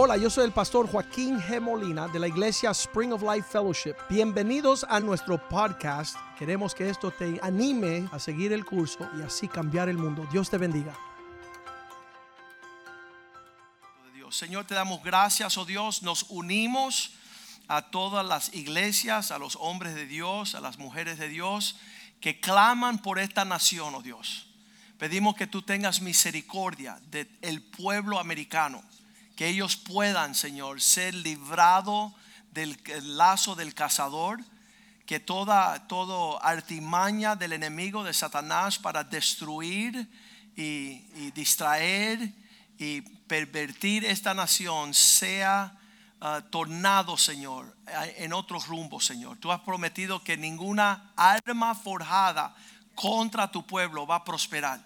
[0.00, 1.60] Hola, yo soy el pastor Joaquín G.
[1.60, 3.96] Molina de la iglesia Spring of Life Fellowship.
[4.08, 6.14] Bienvenidos a nuestro podcast.
[6.38, 10.24] Queremos que esto te anime a seguir el curso y así cambiar el mundo.
[10.30, 10.96] Dios te bendiga.
[14.30, 16.04] Señor, te damos gracias, oh Dios.
[16.04, 17.14] Nos unimos
[17.66, 21.74] a todas las iglesias, a los hombres de Dios, a las mujeres de Dios
[22.20, 24.46] que claman por esta nación, oh Dios.
[24.96, 28.84] Pedimos que tú tengas misericordia del pueblo americano,
[29.38, 32.12] que ellos puedan, Señor, ser librados
[32.50, 32.76] del
[33.16, 34.40] lazo del cazador,
[35.06, 35.76] que toda
[36.42, 40.10] artimaña del enemigo de Satanás para destruir
[40.56, 42.32] y, distraer
[42.78, 45.72] y pervertir esta nación sea
[46.20, 47.76] uh, tornado, Señor,
[48.16, 49.36] en otros rumbos, Señor.
[49.38, 52.56] Tú has prometido que ninguna arma forjada
[52.96, 54.84] contra tu pueblo va a prosperar.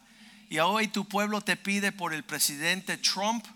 [0.50, 3.46] Y hoy tu pueblo te pide por el presidente Trump,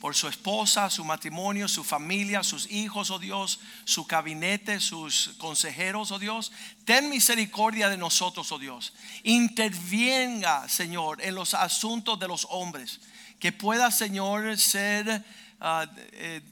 [0.00, 6.12] por su esposa, su matrimonio, su familia, sus hijos, oh Dios, su gabinete, sus consejeros,
[6.12, 6.52] oh Dios.
[6.84, 8.92] Ten misericordia de nosotros, oh Dios.
[9.24, 13.00] Intervenga, Señor, en los asuntos de los hombres.
[13.40, 15.24] Que pueda, Señor, ser
[15.60, 16.42] uh, eh,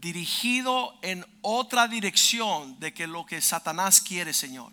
[0.00, 4.70] dirigido en otra dirección de que lo que Satanás quiere, Señor.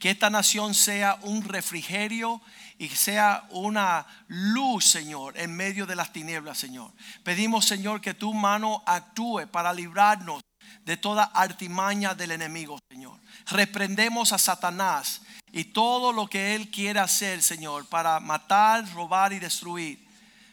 [0.00, 2.40] Que esta nación sea un refrigerio
[2.78, 6.90] y sea una luz, Señor, en medio de las tinieblas, Señor.
[7.22, 10.42] Pedimos, Señor, que tu mano actúe para librarnos
[10.84, 13.20] de toda artimaña del enemigo, Señor.
[13.50, 15.20] Reprendemos a Satanás
[15.52, 20.02] y todo lo que él quiere hacer, Señor, para matar, robar y destruir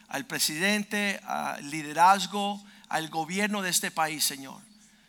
[0.09, 4.61] al presidente, al liderazgo, al gobierno de este país, Señor.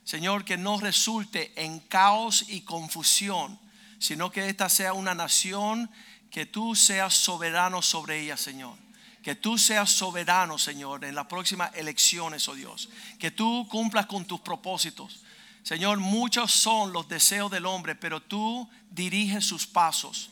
[0.05, 3.59] Señor, que no resulte en caos y confusión,
[3.99, 5.91] sino que esta sea una nación
[6.31, 8.77] que tú seas soberano sobre ella, Señor.
[9.23, 12.89] Que tú seas soberano, Señor, en las próximas elecciones, oh Dios.
[13.19, 15.23] Que tú cumplas con tus propósitos.
[15.63, 20.31] Señor, muchos son los deseos del hombre, pero tú diriges sus pasos.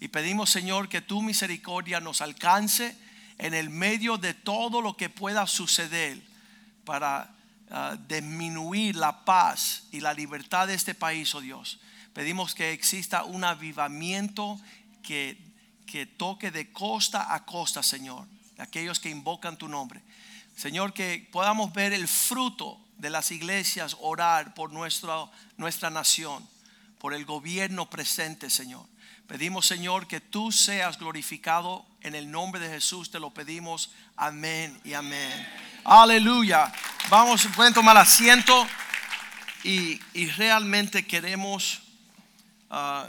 [0.00, 2.96] Y pedimos, Señor, que tu misericordia nos alcance
[3.38, 6.20] en el medio de todo lo que pueda suceder
[6.84, 7.30] para
[7.70, 11.78] uh, disminuir la paz y la libertad de este país, oh Dios.
[12.12, 14.60] Pedimos que exista un avivamiento
[15.02, 15.38] que,
[15.86, 18.26] que toque de costa a costa, Señor,
[18.58, 20.02] aquellos que invocan tu nombre.
[20.56, 25.26] Señor, que podamos ver el fruto de las iglesias orar por nuestra,
[25.56, 26.46] nuestra nación,
[26.98, 28.84] por el gobierno presente, Señor.
[29.28, 33.10] Pedimos, Señor, que tú seas glorificado en el nombre de Jesús.
[33.10, 33.90] Te lo pedimos.
[34.16, 35.46] Amén y amén.
[35.84, 36.72] Aleluya.
[37.08, 38.66] Vamos, pueden tomar asiento
[39.62, 41.82] y, y realmente queremos
[42.70, 43.08] uh,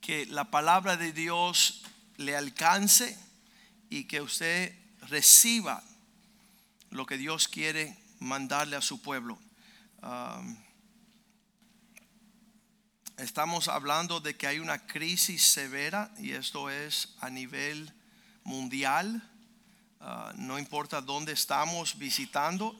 [0.00, 1.82] que la palabra de Dios
[2.16, 3.18] le alcance
[3.88, 4.74] y que usted
[5.08, 5.82] reciba
[6.90, 9.38] lo que Dios quiere mandarle a su pueblo.
[13.20, 17.92] Estamos hablando de que hay una crisis severa y esto es a nivel
[18.44, 19.22] mundial.
[20.00, 22.74] Uh, no importa dónde estamos visitando,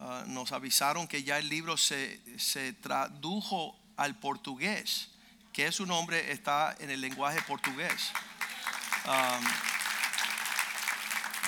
[0.00, 5.10] uh, nos avisaron que ya el libro se, se tradujo al portugués
[5.54, 8.10] que su nombre está en el lenguaje portugués.
[9.06, 9.44] Um,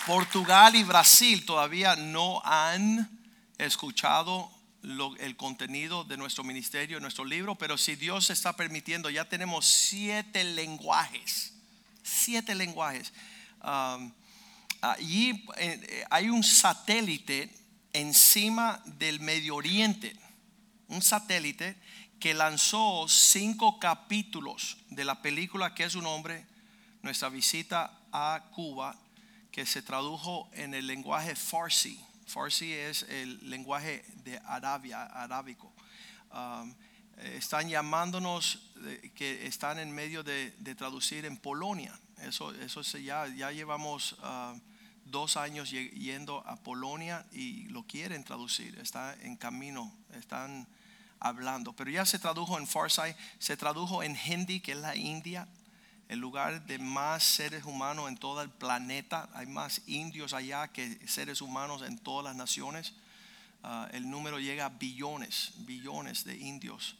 [0.07, 3.11] Portugal y Brasil todavía no han
[3.59, 4.49] escuchado
[5.19, 10.45] el contenido de nuestro ministerio, nuestro libro, pero si Dios está permitiendo, ya tenemos siete
[10.45, 11.55] lenguajes,
[12.05, 13.13] siete lenguajes.
[13.65, 14.13] Um,
[14.81, 17.53] allí eh, hay un satélite
[17.93, 20.15] encima del Medio Oriente,
[20.87, 21.77] un satélite
[22.21, 26.47] que lanzó cinco capítulos de la película que es un hombre,
[27.03, 28.97] nuestra visita a Cuba,
[29.53, 32.00] que se tradujo en el lenguaje Farsi.
[32.27, 35.72] Farsi es el lenguaje de Arabia, arábico.
[36.32, 36.75] Um,
[37.34, 38.71] están llamándonos
[39.15, 41.98] que están en medio de, traducir en Polonia.
[42.22, 44.59] Eso, eso ya, ya llevamos uh,
[45.06, 48.78] dos años yendo a Polonia y lo quieren traducir.
[48.78, 49.95] Está en camino.
[50.13, 50.66] Están
[51.21, 51.72] hablando.
[51.72, 55.48] Pero ya se tradujo en Farsi, se tradujo en Hindi, que es la India,
[56.09, 59.28] el lugar de más seres humanos en todo el planeta.
[59.34, 62.95] Hay más indios allá que seres humanos en todas las naciones.
[63.63, 66.97] Ah, el número llega a billones, billones de indios.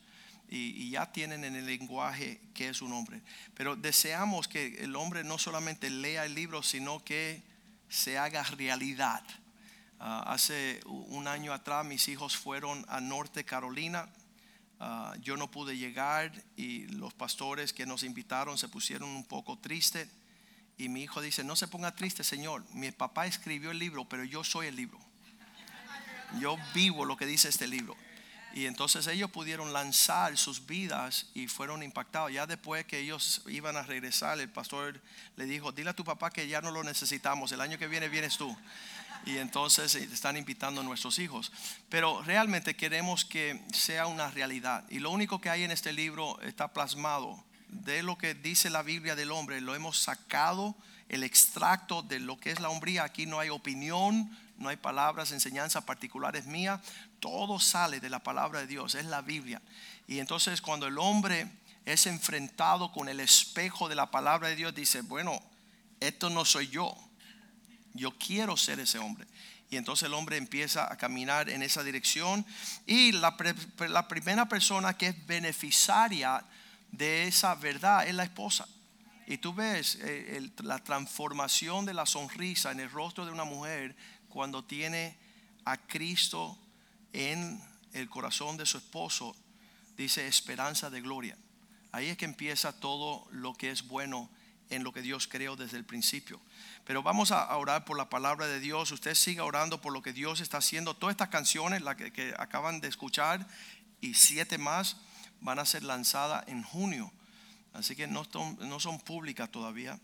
[0.49, 3.21] Y, y, ya tienen en el lenguaje que es un hombre.
[3.55, 7.43] Pero deseamos que el hombre no solamente lea el libro, sino que
[7.89, 9.25] se haga realidad.
[9.99, 14.09] Ah, hace un año atrás mis hijos fueron a Norte Carolina.
[14.79, 19.59] Ah, yo no pude llegar y los pastores que nos invitaron se pusieron un poco
[19.59, 20.09] tristes.
[20.79, 22.63] Y mi hijo dice, no se ponga triste, Señor.
[22.75, 24.99] Mi papá escribió el libro, pero yo soy el libro.
[26.39, 27.97] Yo vivo lo que dice este libro.
[28.57, 32.33] Y entonces ellos pudieron lanzar sus vidas y fueron impactados.
[32.33, 34.99] Ya después que ellos iban a regresar, el pastor
[35.37, 38.09] le dijo, dile a tu papá que ya no lo necesitamos, el año que viene
[38.09, 38.57] vienes tú.
[39.27, 41.53] Y entonces eh, están invitando a nuestros hijos.
[41.91, 44.85] Pero realmente queremos que sea una realidad.
[44.89, 48.83] Y lo único que hay en este libro está plasmado de lo que dice la
[48.83, 49.61] Biblia del hombre.
[49.61, 50.75] Lo hemos sacado
[51.09, 53.05] el extracto de lo que es la hombría.
[53.05, 56.81] Aquí no hay opinión, no hay palabras, enseñanzas particulares mías,
[57.21, 59.61] todo sale de la palabra de Dios, es la Biblia.
[60.07, 61.51] Y entonces cuando el hombre
[61.85, 65.41] es enfrentado con el espejo de la palabra de Dios, dice, bueno,
[66.01, 66.97] esto no soy yo,
[67.97, 69.27] yo quiero ser ese hombre.
[69.71, 72.47] Y entonces el hombre empieza a caminar en esa dirección.
[72.87, 76.45] Y la, primera persona que es beneficiaria
[76.93, 78.69] de esa verdad es la esposa.
[79.27, 83.97] Y tú ves eh, la transformación de la sonrisa en el rostro de una mujer
[84.29, 85.17] cuando tiene
[85.65, 86.57] a Cristo
[87.13, 87.61] en
[87.93, 89.35] el corazón de su esposo,
[89.97, 91.37] dice esperanza de gloria.
[91.91, 94.31] Ahí es que empieza todo lo que es bueno
[94.71, 96.41] en lo que Dios creó desde el principio.
[96.85, 98.91] Pero vamos a orar por la palabra de Dios.
[98.91, 100.95] Usted siga orando por lo que Dios está haciendo.
[100.95, 103.47] Todas estas canciones, las que, acaban de escuchar,
[104.01, 104.97] y siete más,
[105.41, 107.13] van a ser lanzadas en junio.
[107.73, 108.25] Así que no
[108.81, 109.99] son públicas todavía.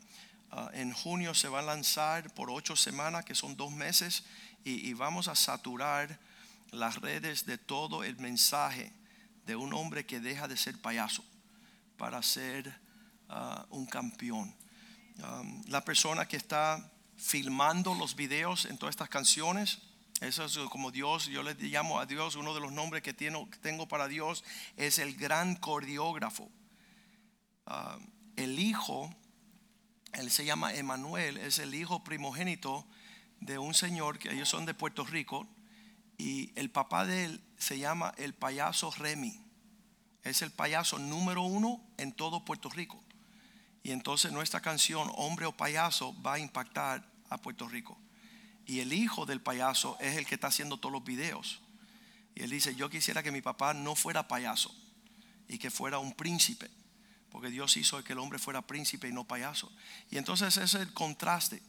[0.55, 4.25] Ah, en junio se va a lanzar por ocho semanas, que son dos meses,
[4.65, 6.21] y, vamos a saturar
[6.71, 8.93] las redes de todo el mensaje
[9.47, 11.25] de un hombre que deja de ser payaso
[11.97, 12.79] para ser
[13.71, 14.55] un campeón.
[15.69, 19.79] la persona que está filmando los videos en todas estas canciones,
[20.21, 23.89] eso es como Dios, yo le llamo a Dios, uno de los nombres que, tengo
[23.89, 24.45] para Dios
[24.77, 26.51] es el gran coreógrafo.
[27.67, 27.99] Ah,
[28.37, 29.15] el hijo
[30.13, 32.87] él se llama Emanuel, es el hijo primogénito
[33.41, 35.47] de un señor que ellos son de Puerto Rico
[36.19, 39.41] y el papá de él se llama el payaso Remy.
[40.23, 43.03] Es el payaso número uno en todo Puerto Rico.
[43.83, 47.99] Y entonces nuestra canción, Hombre o Payaso, va a impactar a Puerto Rico.
[48.67, 51.61] Y el hijo del payaso es el que está haciendo todos los videos.
[52.35, 54.73] Y él dice, yo quisiera que mi papá no fuera payaso
[55.49, 56.71] y que fuera un príncipe
[57.33, 59.73] porque Dios hizo que el hombre fuera príncipe y no payaso.
[60.11, 61.63] Y entonces ese es el contraste,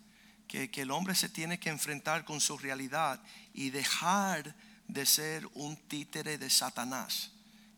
[0.46, 3.22] que, que el hombre se tiene que enfrentar con su realidad
[3.54, 4.56] y dejar
[4.90, 7.32] de ser un títere de Satanás,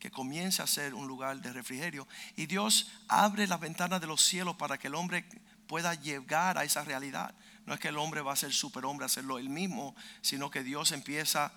[0.06, 2.06] que comience a ser un lugar de refrigerio.
[2.36, 5.24] Y Dios abre las ventanas de los cielos para que el hombre
[5.66, 7.34] pueda llegar a esa realidad.
[7.64, 10.62] No es que el hombre va a ser superhombre, a hacerlo él mismo, sino que
[10.62, 11.50] Dios empieza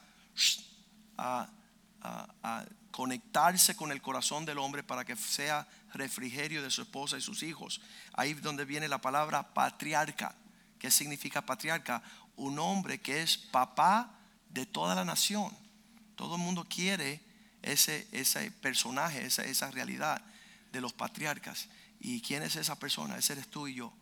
[1.16, 1.48] a,
[2.02, 7.22] a conectarse con el corazón del hombre para que sea refrigerio de su esposa y
[7.22, 7.82] sus hijos.
[8.14, 10.34] Ahí es donde viene la palabra patriarca.
[10.80, 12.02] ¿Qué significa patriarca?
[12.36, 14.10] Un hombre que es papá
[14.50, 15.56] de toda la nación.
[16.16, 17.29] Todo el mundo quiere
[17.72, 20.22] ese, ese personaje, esa, esa realidad
[20.72, 21.68] de los patriarcas.
[22.00, 23.18] ¿Y quién es esa persona?
[23.18, 23.94] Ese eres tú y yo.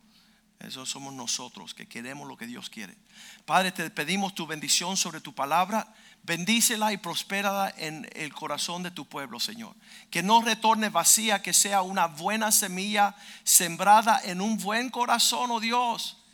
[0.60, 2.96] Esos somos nosotros que queremos lo que Dios quiere.
[3.44, 5.94] Padre, te pedimos tu bendición sobre tu palabra.
[6.24, 9.76] Bendícela y prospérala en el corazón de tu pueblo, Señor.
[10.10, 15.60] Que no retorne vacía, que sea una buena semilla sembrada en un buen corazón, oh
[15.60, 16.24] Dios.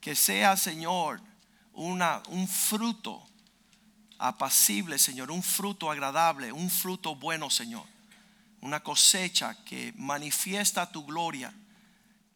[0.00, 1.20] Que sea, Señor,
[1.72, 3.29] una, un fruto
[4.20, 7.86] apacible, Señor, un fruto agradable, un fruto bueno, Señor.
[8.60, 11.52] Una cosecha que manifiesta tu gloria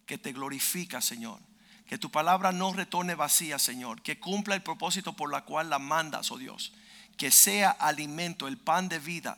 [0.07, 1.39] que te glorifica, Señor.
[1.87, 4.01] Que tu palabra no retorne vacía, Señor.
[4.01, 6.73] Que cumpla el propósito por la cual la mandas, oh Dios.
[7.19, 9.37] Que sea alimento, el pan de vida.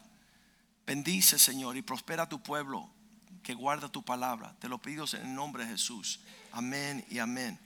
[0.86, 2.88] Bendice, Señor, y prospera tu pueblo
[3.42, 4.54] que guarda tu palabra.
[4.60, 6.20] Te lo pido en el nombre de Jesús.
[6.52, 7.58] Amén y amén.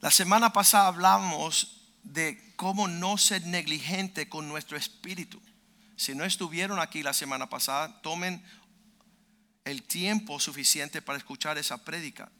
[0.00, 1.77] La semana pasada hablamos
[2.12, 5.40] de cómo no ser negligente con nuestro espíritu.
[5.96, 8.42] Si no estuvieron aquí la semana pasada, tomen
[9.64, 12.30] el tiempo suficiente para escuchar esa prédica.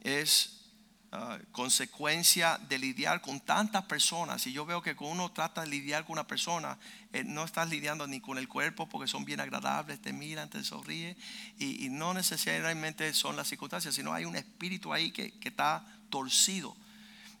[0.00, 0.72] Es
[1.12, 4.46] ah, consecuencia de lidiar con tantas personas.
[4.46, 6.78] Y yo veo que cuando uno trata de lidiar con una persona,
[7.12, 10.62] eh, no estás lidiando ni con el cuerpo porque son bien agradables, te miran, te
[10.62, 11.16] sonríen.
[11.58, 16.76] Y, no necesariamente son las circunstancias, sino hay un espíritu ahí que, está torcido.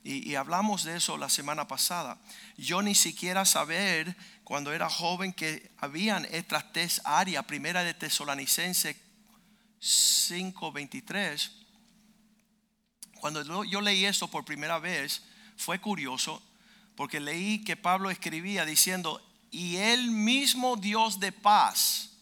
[0.02, 2.18] Y, hablamos de eso la semana pasada.
[2.56, 8.96] Yo ni siquiera saber cuando era joven que habían estas tres áreas, primera de Tesalonicense
[9.80, 11.52] 5:23.
[13.20, 15.22] Cuando yo leí eso por primera vez,
[15.56, 16.42] fue curioso,
[16.96, 22.12] porque leí que Pablo escribía diciendo, y el mismo Dios de paz,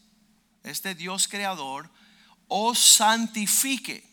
[0.63, 1.89] este Dios creador,
[2.49, 4.08] os santifique.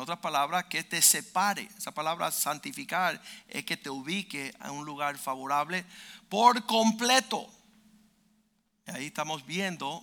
[0.00, 1.68] En otras palabras, que te separe.
[1.76, 5.84] Esa palabra santificar es que te ubique a un lugar favorable
[6.30, 7.46] por completo.
[8.86, 10.02] Ahí estamos viendo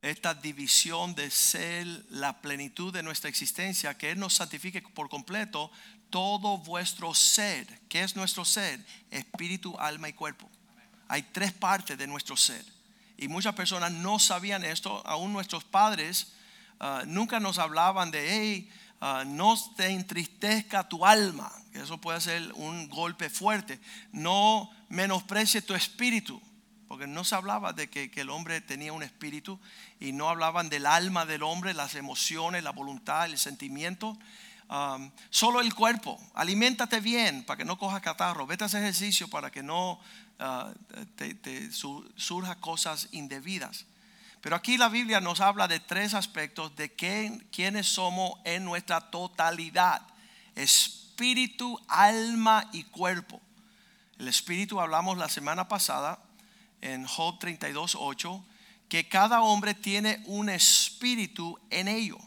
[0.00, 5.72] esta división de ser la plenitud de nuestra existencia, que Él nos santifique por completo
[6.08, 7.66] todo vuestro ser.
[7.88, 8.78] ¿Qué es nuestro ser?
[9.10, 10.48] Espíritu, alma y cuerpo.
[11.08, 12.64] Hay tres partes de nuestro ser.
[13.16, 16.34] Y muchas personas no sabían esto, aún nuestros padres
[16.82, 18.70] uh, nunca nos hablaban de, hey,
[19.00, 23.80] uh, no te entristezca tu alma, que eso puede ser un golpe fuerte.
[24.12, 26.42] No menosprecie tu espíritu,
[26.88, 29.58] porque no se hablaba de que, que, el hombre tenía un espíritu
[29.98, 34.18] y no hablaban del alma del hombre, las emociones, la voluntad, el sentimiento.
[34.68, 39.28] Um, solo el cuerpo, aliméntate bien para que no cojas catarro, vete a hacer ejercicio
[39.28, 40.00] para que no
[42.16, 43.84] surjan cosas indebidas.
[44.42, 49.00] Pero aquí la Biblia nos habla de tres aspectos de quién, quiénes somos en nuestra
[49.00, 50.02] totalidad.
[50.56, 53.40] Espíritu, alma y cuerpo.
[54.18, 56.18] El espíritu hablamos la semana pasada
[56.80, 58.44] en Job 32.8,
[58.88, 62.18] que cada hombre tiene un espíritu en ello.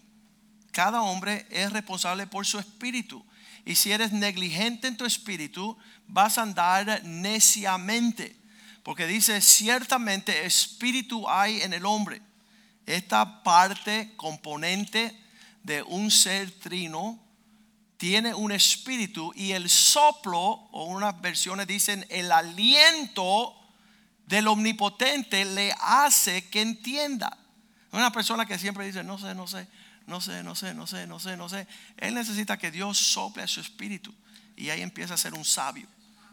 [0.72, 3.26] Cada hombre es responsable por su espíritu.
[3.66, 8.38] Y si eres negligente en tu espíritu, vas a andar neciamente.
[8.86, 12.22] Porque dice, ciertamente espíritu hay en el hombre.
[12.86, 15.20] Esta parte, componente
[15.64, 17.20] de un ser trino,
[17.98, 23.56] tiene un espíritu y el soplo, o unas versiones dicen el aliento
[24.28, 27.40] del omnipotente le hace que entienda.
[27.92, 29.68] Una persona que siempre dice, no sé, no sé,
[30.06, 31.68] no sé, no sé, no sé, no sé, no sé.
[31.98, 34.14] Él necesita que Dios sople a su espíritu
[34.56, 35.88] y ahí empieza a ser un sabio,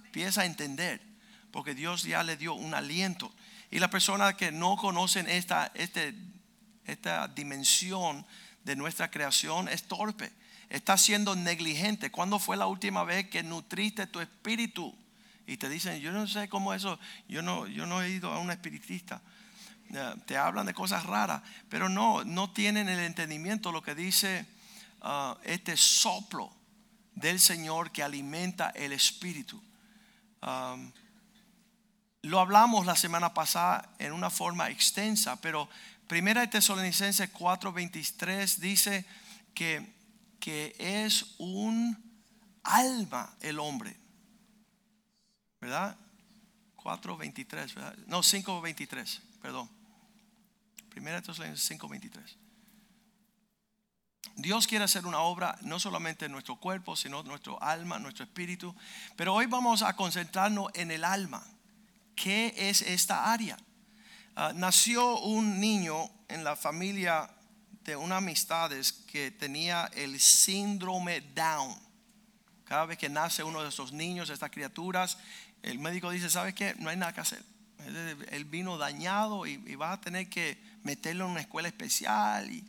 [0.05, 1.12] empieza a entender
[1.53, 3.33] porque Dios ya le dio un aliento.
[3.71, 6.15] Y las personas que no conocen esta, este,
[6.87, 8.27] esta dimensión
[8.65, 10.33] de nuestra creación es torpe,
[10.69, 12.11] está siendo negligente.
[12.11, 14.95] ¿Cuándo fue la última vez que nutriste tu espíritu?
[15.47, 18.39] Y te dicen, yo no sé cómo eso, yo no, yo no he ido a
[18.39, 19.21] un espiritista.
[20.27, 24.47] Te hablan de cosas raras, pero no, no tienen el entendimiento lo que dice
[25.03, 26.51] uh, este soplo
[27.15, 29.63] del Señor que alimenta el espíritu.
[30.41, 30.91] Um,
[32.23, 35.69] lo hablamos la semana pasada en una forma extensa, pero
[36.13, 39.07] Primera de Tesalonicenses 4:23 dice
[39.55, 39.95] que,
[40.39, 41.97] que es un
[42.63, 43.97] alma el hombre.
[45.59, 45.97] ¿Verdad?
[46.77, 47.97] 4:23, ¿verdad?
[48.07, 49.71] No, 5:23, perdón.
[50.91, 52.37] Primera de Tesalonicenses 5:23.
[54.37, 58.25] Dios quiere hacer una obra no solamente en nuestro cuerpo, sino en nuestro alma, nuestro
[58.25, 58.75] espíritu.
[59.17, 61.43] Pero hoy vamos a concentrarnos en el alma.
[62.15, 63.57] ¿Qué es esta área?
[64.37, 67.31] Uh, nació un niño en la familia
[67.85, 71.77] de unas amistades que tenía el síndrome Down.
[72.65, 75.19] Cada vez que nace uno de esos niños, estas criaturas,
[75.63, 76.75] el médico dice, ¿sabes qué?
[76.79, 77.43] No hay nada que hacer.
[78.31, 82.65] Él vino dañado y, vas a tener que meterlo en una escuela especial y,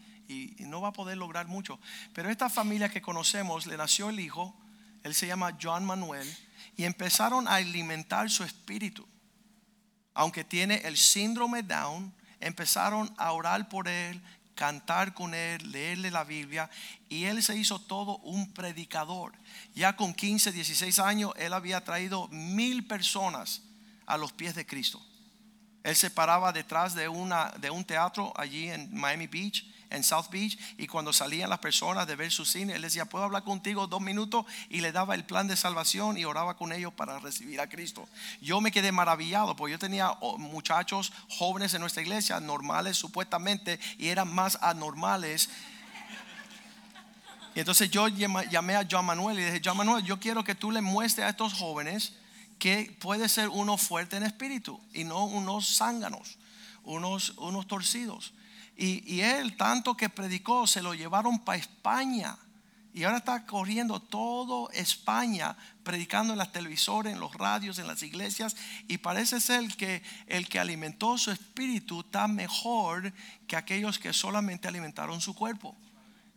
[0.59, 1.79] no va a poder lograr mucho.
[2.13, 4.55] Pero esta familia que conocemos, le nació el hijo,
[5.03, 6.27] él se llama John Manuel,
[6.75, 9.07] y empezaron a alimentar su espíritu
[10.13, 14.21] aunque tiene el síndrome Down, empezaron a orar por él,
[14.55, 16.69] cantar con él, leerle la Biblia
[17.09, 19.33] y él se hizo todo un predicador.
[19.73, 23.63] Ya con 15, 16 años, él había traído mil personas
[24.05, 25.01] a los pies de Cristo.
[25.83, 30.25] Él se paraba detrás de, una, de un teatro allí en Miami Beach en South
[30.29, 33.87] Beach y cuando salían las personas de ver su cine, él decía, ¿puedo hablar contigo
[33.87, 34.45] dos minutos?
[34.69, 38.07] Y le daba el plan de salvación y oraba con ellos para recibir a Cristo.
[38.41, 43.79] Yo me quedé maravillado porque yo tenía oh, muchachos jóvenes en nuestra iglesia, normales supuestamente,
[43.97, 45.49] y eran más anormales.
[47.55, 50.71] Y entonces yo llamé a John Manuel y dije, John Manuel, yo quiero que tú
[50.71, 52.13] le muestres a estos jóvenes
[52.57, 56.37] que puede ser uno fuerte en espíritu y no unos zánganos,
[56.83, 58.33] unos, unos torcidos.
[58.75, 62.37] Y, él, tanto que predicó, se lo llevaron para España.
[62.93, 68.03] Y ahora está corriendo todo España, predicando en las televisores, en los radios, en las
[68.03, 68.55] iglesias.
[68.87, 73.13] Y parece ser que el que alimentó su espíritu está mejor
[73.47, 75.75] que aquellos que solamente alimentaron su cuerpo.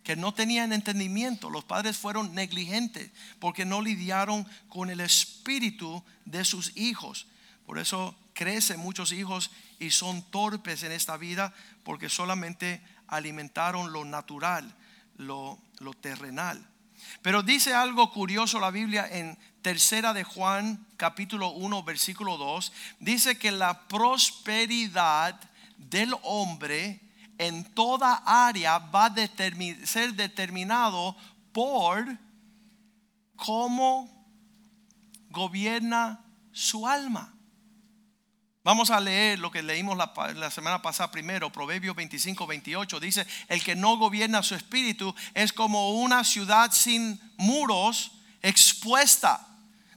[0.02, 1.50] Que no tenían entendimiento.
[1.50, 7.26] Los padres fueron negligentes porque no lidiaron con el espíritu de sus hijos.
[7.66, 9.50] Por eso crecen muchos hijos
[9.81, 11.52] y son torpes en esta vida
[11.83, 14.73] porque solamente alimentaron lo natural,
[15.16, 15.59] lo,
[16.00, 16.64] terrenal.
[17.23, 22.73] Pero dice algo curioso la Biblia en tercera de Juan capítulo 1 versículo 2.
[23.00, 25.40] Dice que la prosperidad
[25.78, 27.00] del hombre
[27.38, 29.14] en toda área va a
[29.85, 31.16] ser determinado
[31.52, 32.19] por
[33.37, 34.11] cómo
[35.31, 36.21] gobierna
[36.52, 37.36] su alma.
[38.66, 42.99] Vamos a leer lo que leímos la, semana pasada primero, Proverbios 25, 28.
[42.99, 48.11] Dice, el que no gobierna su espíritu es como una ciudad sin muros,
[48.42, 49.46] expuesta.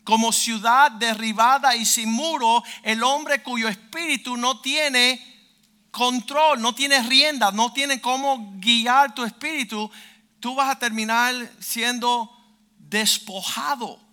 [0.03, 5.19] Como ciudad derribada y sin muro, el hombre cuyo espíritu no tiene
[5.89, 9.89] control, no tiene rienda, no tiene cómo guiar tu espíritu,
[10.39, 12.29] tú vas a terminar siendo
[12.77, 14.08] despojado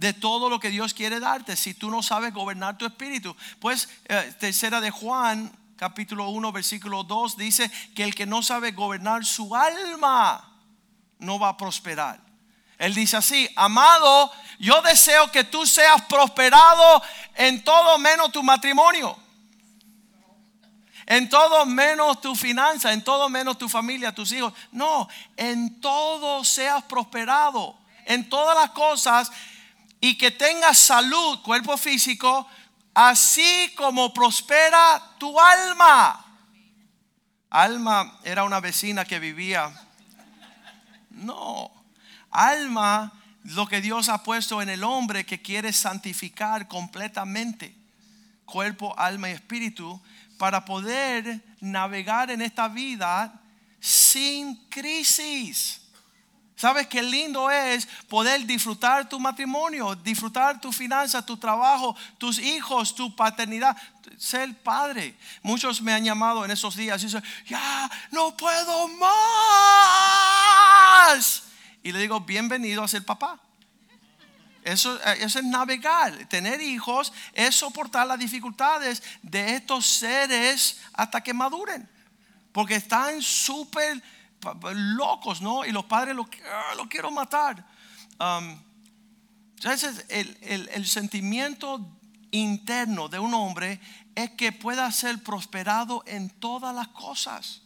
[0.00, 3.36] de todo lo que Dios quiere darte si tú no sabes gobernar tu espíritu.
[3.58, 8.72] Pues eh, tercera de Juan, capítulo 1, versículo 2, dice que el que no sabe
[8.72, 10.56] gobernar su alma
[11.18, 12.18] no va a prosperar.
[12.78, 17.02] Él dice así, amado, yo deseo que tú seas prosperado
[17.34, 19.18] en todo menos tu matrimonio.
[21.04, 24.54] En todo menos tu finanza, en todo menos tu familia, tus hijos.
[24.72, 27.76] No, en todo seas prosperado.
[28.06, 29.30] En todas las cosas
[30.00, 32.48] y que tengas salud, cuerpo físico,
[32.94, 36.26] así como prospera tu alma.
[37.50, 39.72] Alma era una vecina que vivía.
[41.10, 41.70] No,
[42.30, 43.12] alma,
[43.44, 47.74] lo que Dios ha puesto en el hombre que quiere santificar completamente,
[48.44, 50.00] cuerpo, alma y espíritu,
[50.38, 53.40] para poder navegar en esta vida
[53.80, 55.79] sin crisis.
[56.60, 62.94] ¿Sabes qué lindo es poder disfrutar tu matrimonio, disfrutar tu finanza, tu trabajo, tus hijos,
[62.94, 63.74] tu paternidad,
[64.18, 65.16] ser padre?
[65.42, 69.14] Muchos me han llamado en esos días y dicen, ya no puedo más.
[71.82, 73.40] Y le digo, bienvenido a ser papá.
[74.62, 76.26] Eso, eso, es navegar.
[76.28, 81.88] Tener hijos es soportar las dificultades de estos seres hasta que maduren.
[82.52, 84.02] Porque están súper
[84.74, 85.64] locos, ¿no?
[85.64, 86.28] Y los padres lo,
[86.76, 87.66] lo quiero matar.
[88.18, 88.58] Um,
[89.56, 91.98] entonces, el, el, sentimiento
[92.30, 93.80] interno de un hombre
[94.14, 97.62] es que pueda ser prosperado en todas las cosas.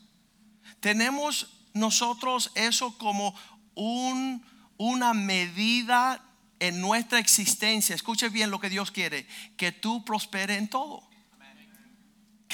[0.80, 3.34] Tenemos nosotros eso como
[3.74, 4.44] un,
[4.76, 6.20] una medida
[6.58, 7.94] en nuestra existencia.
[7.94, 11.08] Escuche bien lo que Dios quiere, que tú prosperes en todo.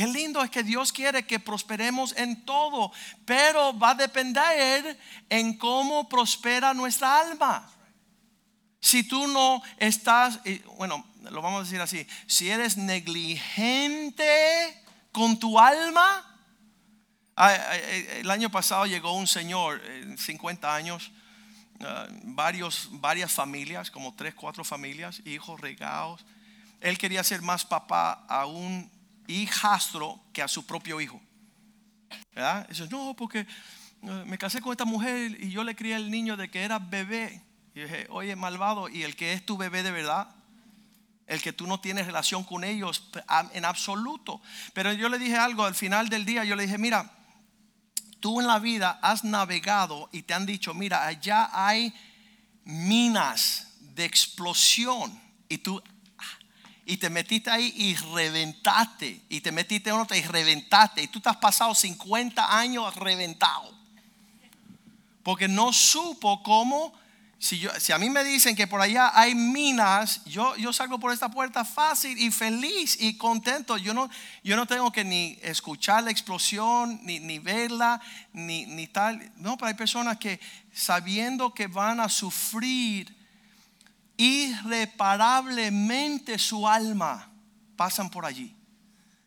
[0.00, 2.90] Qué lindo es que Dios quiere que prosperemos en todo,
[3.26, 7.70] pero va a depender en cómo prospera nuestra alma.
[8.80, 10.40] Si tú no estás,
[10.78, 14.24] bueno, lo vamos a decir así, si eres negligente
[15.12, 16.34] con tu alma,
[17.36, 19.82] el año pasado llegó un señor,
[20.16, 21.10] 50 años,
[22.22, 26.24] varios, varias familias, como tres, cuatro familias, hijos regados.
[26.80, 28.98] Él quería ser más papá a un
[29.30, 31.20] hijastro que a su propio hijo.
[32.34, 32.68] ¿Verdad?
[32.68, 33.46] Dice, no, porque
[34.02, 37.42] me casé con esta mujer y yo le crié al niño de que era bebé.
[37.74, 40.28] Y dije, oye, malvado, ¿y el que es tu bebé de verdad?
[41.26, 43.10] El que tú no tienes relación con ellos
[43.52, 44.42] en absoluto.
[44.74, 47.12] Pero yo le dije algo al final del día, yo le dije, mira,
[48.18, 51.94] tú en la vida has navegado y te han dicho, mira, allá hay
[52.64, 55.82] minas de explosión y tú
[56.90, 61.20] y te metiste ahí y reventaste y te metiste en otra y reventaste y tú
[61.20, 63.72] te has pasado 50 años reventado
[65.22, 66.92] porque no supo cómo
[67.38, 70.98] si, yo, si a mí me dicen que por allá hay minas, yo, yo salgo
[70.98, 73.78] por esta puerta fácil y feliz y contento.
[73.78, 74.10] Yo no,
[74.44, 77.98] yo no tengo que ni escuchar la explosión, ni, ni verla,
[78.34, 79.32] ni, ni tal.
[79.36, 80.38] No, pero hay personas que
[80.74, 83.19] sabiendo que van a sufrir
[84.20, 87.28] irreparablemente su alma,
[87.74, 88.54] pasan por allí.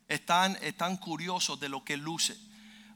[0.07, 2.37] Están, están curiosos de lo que luce.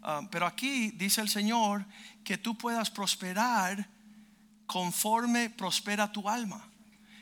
[0.03, 1.83] Uh, pero aquí dice el Señor
[2.23, 3.89] que tú puedas prosperar
[4.67, 6.69] conforme prospera tu alma.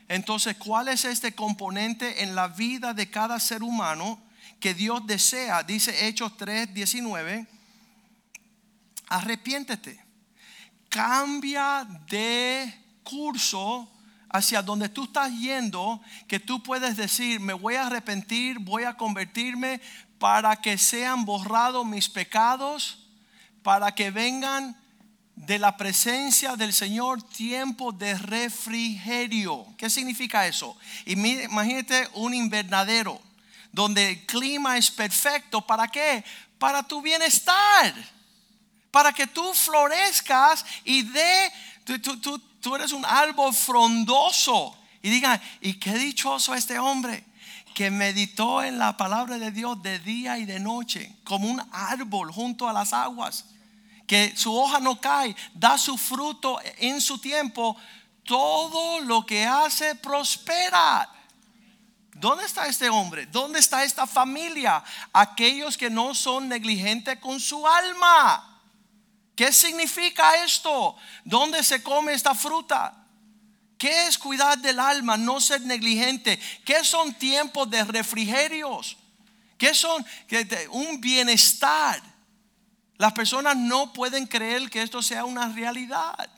[0.10, 4.22] Entonces, ¿cuál es este componente en la vida de cada ser humano
[4.60, 5.64] que Dios desea?
[5.64, 7.48] Dice Hechos 3, 19.
[9.08, 10.04] Arrepiéntete.
[10.90, 13.95] Cambia de curso
[14.36, 18.96] hacia donde tú estás yendo, que tú puedes decir, me voy a arrepentir, voy a
[18.96, 19.82] convertirme
[20.20, 23.00] para que sean borrados mis pecados,
[23.64, 24.76] para que vengan
[25.36, 29.66] de la presencia del Señor tiempo de refrigerio.
[29.78, 30.78] ¿Qué significa eso?
[31.06, 33.22] Imagínate un invernadero
[33.72, 35.62] donde el clima es perfecto.
[35.62, 36.24] ¿Para qué?
[36.58, 37.94] Para tu bienestar.
[38.92, 41.52] Para que tú florezcas y de,
[41.84, 44.76] tú, tú eres un árbol frondoso.
[45.04, 47.24] Y digan, ¿y qué dichoso este hombre?
[47.76, 52.32] que meditó en la palabra de Dios de día y de noche, como un árbol
[52.32, 53.48] junto a las aguas,
[54.08, 57.76] que su hoja no cae, da su fruto en su tiempo,
[58.24, 61.10] todo lo que hace prospera.
[62.14, 63.26] ¿Dónde está este hombre?
[63.26, 64.82] ¿Dónde está esta familia?
[65.12, 68.55] Aquellos que no son negligentes con su alma.
[69.36, 70.96] ¿Qué significa esto?
[71.24, 73.06] ¿Dónde se come esta fruta?
[73.78, 75.18] ¿Qué es cuidar del alma?
[75.18, 76.40] No ser negligente.
[76.64, 78.98] ¿Qué son tiempos de refrigerios?
[79.58, 80.06] ¿Qué son
[80.72, 82.02] un bienestar?
[82.98, 86.30] Las personas no pueden creer que esto sea una realidad.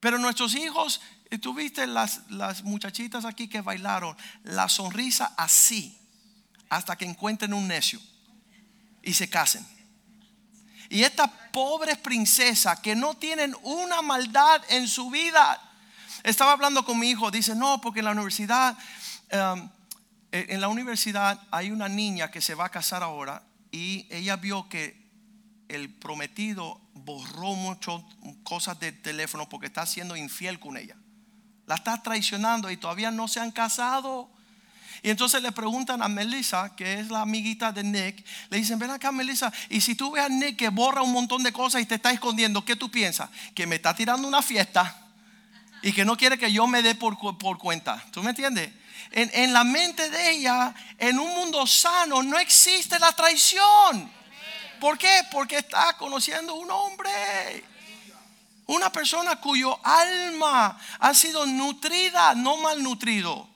[0.00, 1.00] Pero nuestros hijos
[1.36, 5.98] Tuviste las, las muchachitas aquí que bailaron, la sonrisa así,
[6.70, 8.00] hasta que encuentren un necio
[9.02, 9.66] y se casen.
[10.88, 15.60] Y estas pobres princesas que no tienen una maldad en su vida.
[16.22, 18.76] Estaba hablando con mi hijo, dice, no, porque en la universidad,
[19.32, 19.68] um,
[20.32, 24.68] en la universidad hay una niña que se va a casar ahora y ella vio
[24.68, 25.08] que
[25.68, 28.02] el prometido borró muchas
[28.42, 30.96] cosas del teléfono porque está siendo infiel con ella
[31.68, 34.30] la está traicionando y todavía no se han casado.
[35.02, 38.90] Y entonces le preguntan a Melissa, que es la amiguita de Nick, le dicen, ven
[38.90, 41.86] acá Melissa, y si tú ves a Nick que borra un montón de cosas y
[41.86, 43.30] te está escondiendo, ¿qué tú piensas?
[43.54, 45.04] Que me está tirando una fiesta
[45.82, 48.04] y que no quiere que yo me dé por, por cuenta.
[48.10, 48.70] ¿Tú me entiendes?
[49.10, 54.10] En, en la mente de ella, en un mundo sano, no existe la traición.
[54.80, 55.22] ¿Por qué?
[55.30, 57.10] Porque está conociendo un hombre.
[58.66, 63.48] Una persona cuyo alma ha sido nutrida, no malnutrido.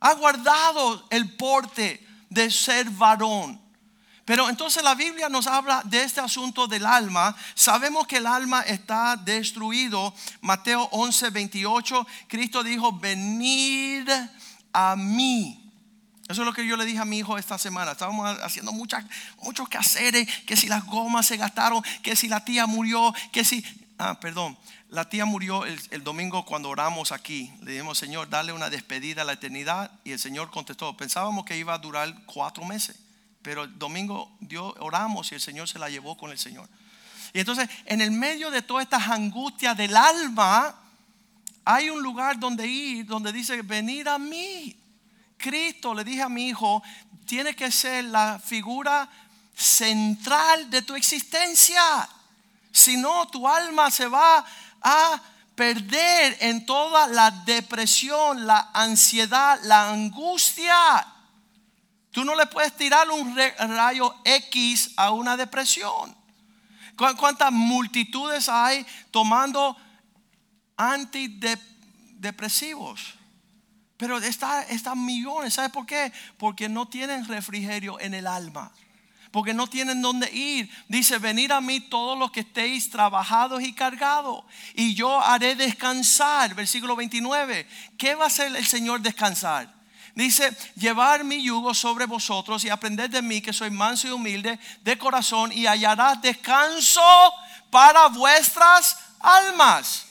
[0.00, 3.60] Ha guardado el porte de ser varón.
[4.24, 7.34] Pero entonces la Biblia nos habla de este asunto del alma.
[7.54, 10.12] Sabemos que el alma está destruido.
[10.40, 14.10] Mateo 11, 28, Cristo dijo, venid
[14.72, 15.62] a mí.
[16.28, 17.92] Eso es lo que yo le dije a mi hijo esta semana.
[17.92, 19.04] Estábamos haciendo muchas,
[19.42, 23.64] muchos quehaceres, que si las gomas se gastaron, que si la tía murió, que si
[23.98, 24.58] ah, perdón,
[24.96, 27.52] la tía murió el, domingo cuando oramos aquí.
[27.60, 29.90] Le dijimos, Señor, dale una despedida a la eternidad.
[30.04, 32.96] Y el Señor contestó, pensábamos que iba a durar cuatro meses.
[33.42, 36.66] Pero el domingo Dios, oramos y el Señor se la llevó con el Señor.
[37.34, 40.74] Y entonces, en el medio de todas estas angustias del alma,
[41.66, 44.74] hay un lugar donde ir, donde dice, venir a mí.
[45.36, 46.82] Cristo, le dije a mi hijo,
[47.26, 49.10] tiene que ser la figura
[49.54, 52.08] central de tu existencia.
[52.72, 54.42] Si no, tu alma se va
[54.82, 55.20] a
[55.54, 61.06] perder en toda la depresión, la ansiedad, la angustia.
[62.10, 66.16] Tú no le puedes tirar un rayo X a una depresión.
[66.96, 69.76] ¿Cuántas multitudes hay tomando
[70.76, 73.14] antidepresivos?
[73.96, 75.54] Pero están millones.
[75.54, 76.12] ¿Sabe por qué?
[76.38, 78.72] Porque no tienen refrigerio en el alma
[79.36, 80.66] porque no tienen dónde ir.
[80.88, 86.54] Dice, venid a mí todos los que estéis trabajados y cargados, y yo haré descansar.
[86.54, 87.68] Versículo 29.
[87.98, 89.70] ¿Qué va a hacer el Señor descansar?
[90.14, 94.58] Dice, llevar mi yugo sobre vosotros y aprender de mí que soy manso y humilde
[94.80, 97.02] de corazón y hallarás descanso
[97.70, 100.06] para vuestras almas.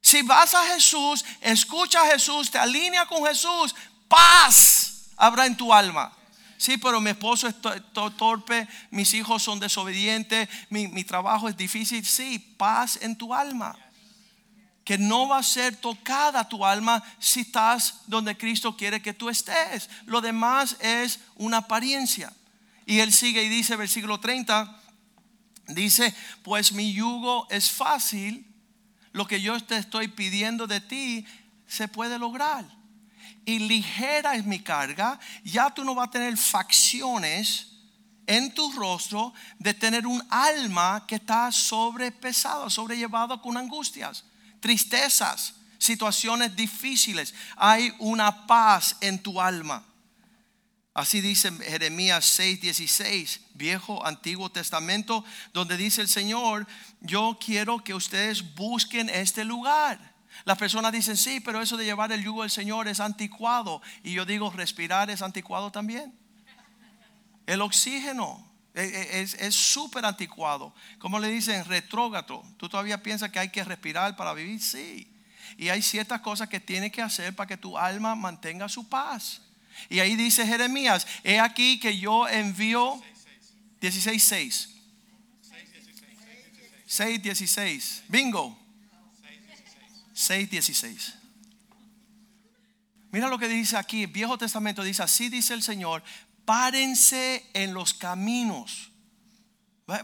[0.00, 3.74] Si vas a Jesús, escucha a Jesús, te alinea con Jesús,
[4.06, 6.12] paz habrá en tu alma.
[6.58, 7.54] Sí, pero mi esposo es
[8.16, 12.04] torpe, mis hijos son desobedientes, mi, trabajo es difícil.
[12.04, 13.78] Sí, paz en tu alma.
[14.84, 19.28] Que no va a ser tocada tu alma si estás donde Cristo quiere que tú
[19.28, 19.88] estés.
[20.04, 22.32] Lo demás es una apariencia.
[22.86, 24.82] Y él sigue y dice, versículo 30,
[25.68, 28.52] dice, pues mi yugo es fácil,
[29.12, 31.24] lo que yo te estoy pidiendo de ti
[31.68, 32.77] se puede lograr
[33.48, 37.68] y ligera es mi carga, ya tú no vas a tener facciones
[38.26, 44.22] en tu rostro de tener un alma que está sobrepesada, sobrellevado con angustias,
[44.60, 47.34] tristezas, situaciones difíciles.
[47.56, 49.82] Hay una paz en tu alma.
[50.92, 56.66] Así dice Jeremías 6:16, viejo antiguo testamento, donde dice el Señor,
[57.00, 62.12] yo quiero que ustedes busquen este lugar las personas dicen, sí, pero eso de llevar
[62.12, 63.82] el yugo del Señor es anticuado.
[64.02, 66.16] Y yo digo, respirar es anticuado también.
[67.46, 70.74] El oxígeno e, e, es súper anticuado.
[70.98, 72.44] Como le dicen, retrógato.
[72.56, 74.60] ¿Tú todavía piensas que hay que respirar para vivir?
[74.60, 75.10] Sí.
[75.56, 79.42] Y hay ciertas cosas que tienes que hacer para que tu alma mantenga su paz.
[79.88, 83.00] Y ahí dice Jeremías, he aquí que yo envío
[83.80, 84.68] 16.6.
[86.86, 88.02] 6.16.
[88.08, 88.67] Bingo.
[90.18, 91.14] 6.16.
[93.12, 96.02] Mira lo que dice aquí, el Viejo Testamento dice, así dice el Señor,
[96.44, 98.90] párense en los caminos.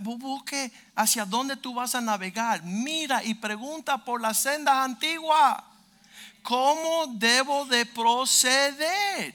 [0.00, 2.62] Busque hacia dónde tú vas a navegar.
[2.62, 5.62] Mira y pregunta por las sendas antiguas.
[6.42, 9.34] ¿Cómo debo de proceder?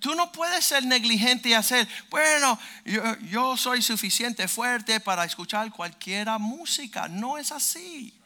[0.00, 5.70] Tú no puedes ser negligente y hacer, bueno, yo, yo soy suficiente fuerte para escuchar
[5.70, 7.08] cualquiera música.
[7.08, 8.17] No es así.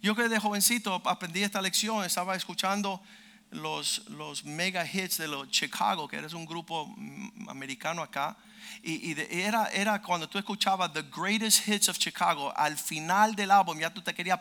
[0.00, 3.02] Yo que de jovencito aprendí esta lección, estaba escuchando
[3.50, 8.36] los, los mega hits de los Chicago, que eres un grupo mm, americano acá.
[8.82, 13.78] Y, era, era cuando tú escuchabas The Greatest Hits of Chicago, al final del álbum
[13.78, 14.40] ya tú te querías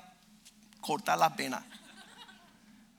[0.82, 1.64] cortar las venas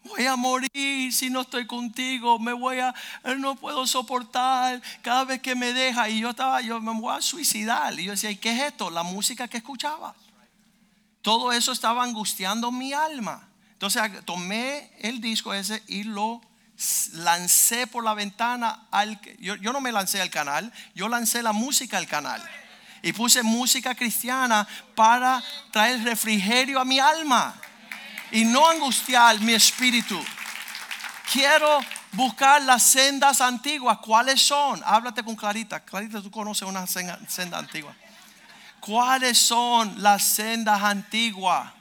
[0.09, 2.95] voy a morir si no estoy contigo, me voy a,
[3.37, 6.09] no puedo soportar cada vez que me deja.
[6.09, 7.99] Y yo estaba, yo me voy a suicidar.
[7.99, 8.91] Y yo decía, ¿y qué es esto?
[8.91, 10.15] La música que escuchaba.
[11.29, 13.47] Todo eso estaba angustiando mi alma.
[13.73, 16.41] Entonces tomé el disco ese y lo
[17.13, 18.89] lancé por la ventana.
[19.39, 22.43] Yo, yo no me lancé al canal, yo lancé la música al canal.
[23.03, 27.55] Y puse música cristiana para traer refrigerio a mi alma
[28.33, 30.19] y no angustiar mi espíritu.
[31.31, 31.81] Quiero
[32.13, 33.99] buscar las sendas antiguas.
[33.99, 34.81] ¿Cuáles son?
[34.83, 35.81] Háblate con Clarita.
[35.81, 37.95] Clarita, tú conoces una senda, antigua.
[38.81, 41.73] ¿Cuáles son las sendas antiguas?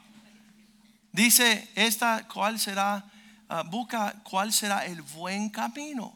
[1.12, 3.04] Dice esta, ¿cuál será?
[3.50, 6.14] Ah, busca cuál será el buen camino.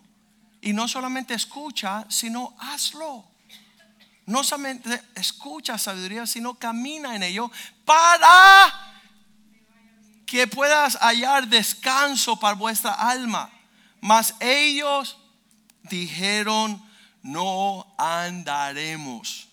[0.61, 3.25] Y no solamente escucha, sino hazlo.
[4.25, 7.51] No solamente escucha sabiduría, sino camina en ello
[7.85, 8.91] para
[10.25, 13.49] que puedas hallar descanso para vuestra alma.
[13.99, 15.17] Mas ellos
[15.83, 16.81] dijeron,
[17.23, 19.47] no andaremos.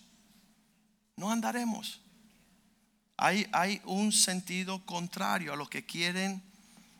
[1.19, 1.99] No andaremos.
[3.17, 6.41] Hay, hay un sentido contrario a los que quieren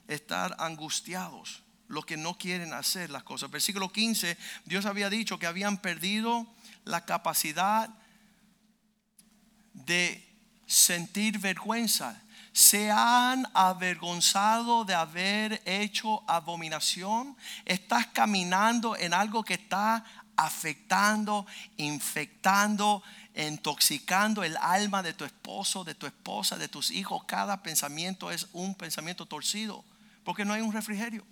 [0.10, 3.49] estar angustiados, los que no quieren hacer las cosas.
[3.49, 6.45] Versículo 15, Dios había dicho que habían perdido
[6.84, 7.89] la capacidad
[9.73, 10.27] de
[10.67, 17.38] sentir vergüenza se han avergonzado de haber hecho abominación.
[17.63, 20.03] Estás caminando en algo que está
[20.36, 21.45] afectando,
[21.77, 23.03] infectando,
[23.47, 27.23] intoxicando el alma de tu esposo, de tu esposa, de tus hijos.
[27.25, 29.84] Cada pensamiento es un pensamiento torcido,
[30.23, 31.25] porque no hay un refrigerio.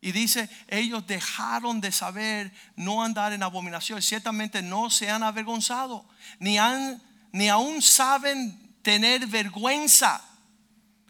[0.00, 4.00] Y dice, ellos dejaron de saber no andar en abominación.
[4.00, 6.04] Ciertamente no se han avergonzado,
[6.38, 10.24] ni, han, ni aún saben tener vergüenza.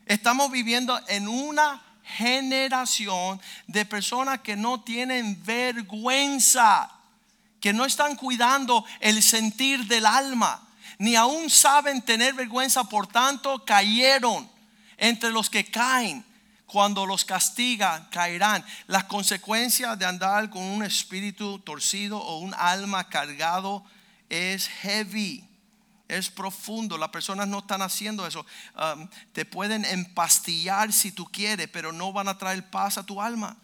[0.07, 6.91] Estamos viviendo en una generación de personas que no tienen vergüenza,
[7.61, 10.69] que no están cuidando el sentir del alma,
[10.99, 14.51] ni aún saben tener vergüenza, por tanto cayeron
[14.97, 16.25] entre los que caen.
[16.67, 18.63] Cuando los castiga, caerán.
[18.89, 23.83] Las consecuencias de andar con un espíritu torcido o un alma cargado
[24.29, 25.49] es heavy
[26.09, 26.99] es profundo.
[26.99, 28.45] Las personas no están haciendo eso.
[28.75, 33.23] Um, te pueden empastillar si tú quieres, pero no van a traer paz a tu
[33.23, 33.57] alma.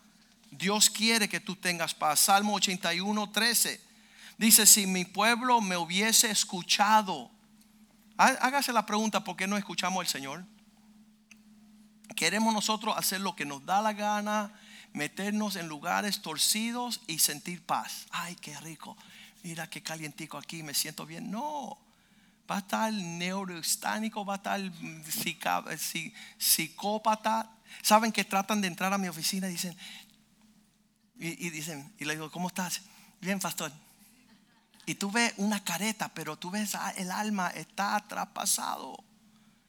[0.59, 2.21] Dios quiere que tú tengas paz.
[2.21, 3.81] Salmo 81, 13.
[4.39, 7.31] Dice, si mi pueblo me hubiese escuchado,
[8.17, 10.45] hágase la pregunta, ¿por qué no escuchamos al Señor?
[12.17, 14.53] Queremos nosotros hacer lo que nos da la gana,
[14.93, 18.07] meternos en lugares torcidos y sentir paz.
[18.11, 18.97] Ay, qué rico.
[19.43, 21.31] Mira qué calientico aquí, me siento bien.
[21.31, 21.79] No,
[22.51, 24.61] va a estar neuroestánico, va a estar
[26.39, 27.51] psicópata.
[27.83, 29.77] Saben que tratan de entrar a mi oficina y dicen,
[31.19, 32.83] y, dicen, y le digo, ¿cómo estás?
[33.21, 33.73] Bien, pastor.
[34.87, 39.03] Y tú ves una careta, pero tú ves ah, el alma está traspasado.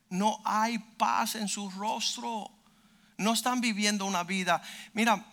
[0.09, 2.51] No hay paz en su rostro.
[3.17, 4.61] No están viviendo una vida.
[4.93, 5.25] Mira,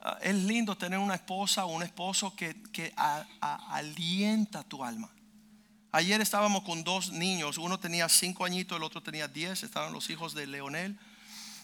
[0.00, 2.92] ah, es lindo tener una esposa o un esposo que, que
[3.40, 5.10] alienta tu alma.
[5.92, 10.10] Ayer estábamos con dos niños, uno tenía cinco añitos, el otro tenía diez, estaban los
[10.10, 10.98] hijos de Leonel.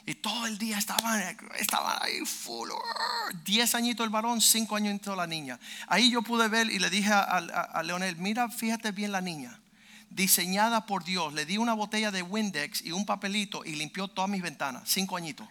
[0.07, 1.23] Y todo el día estaban,
[2.03, 2.69] ahí full.
[3.45, 5.59] Diez añitos el varón, cinco añitos la niña.
[5.87, 9.59] Ahí yo pude ver y le dije a, Leonel, mira, fíjate bien la niña.
[10.11, 11.33] Diseñada por Dios.
[11.33, 14.83] Le di una botella de Windex y un papelito y limpió todas mis ventanas.
[14.85, 15.49] Cinco añitos.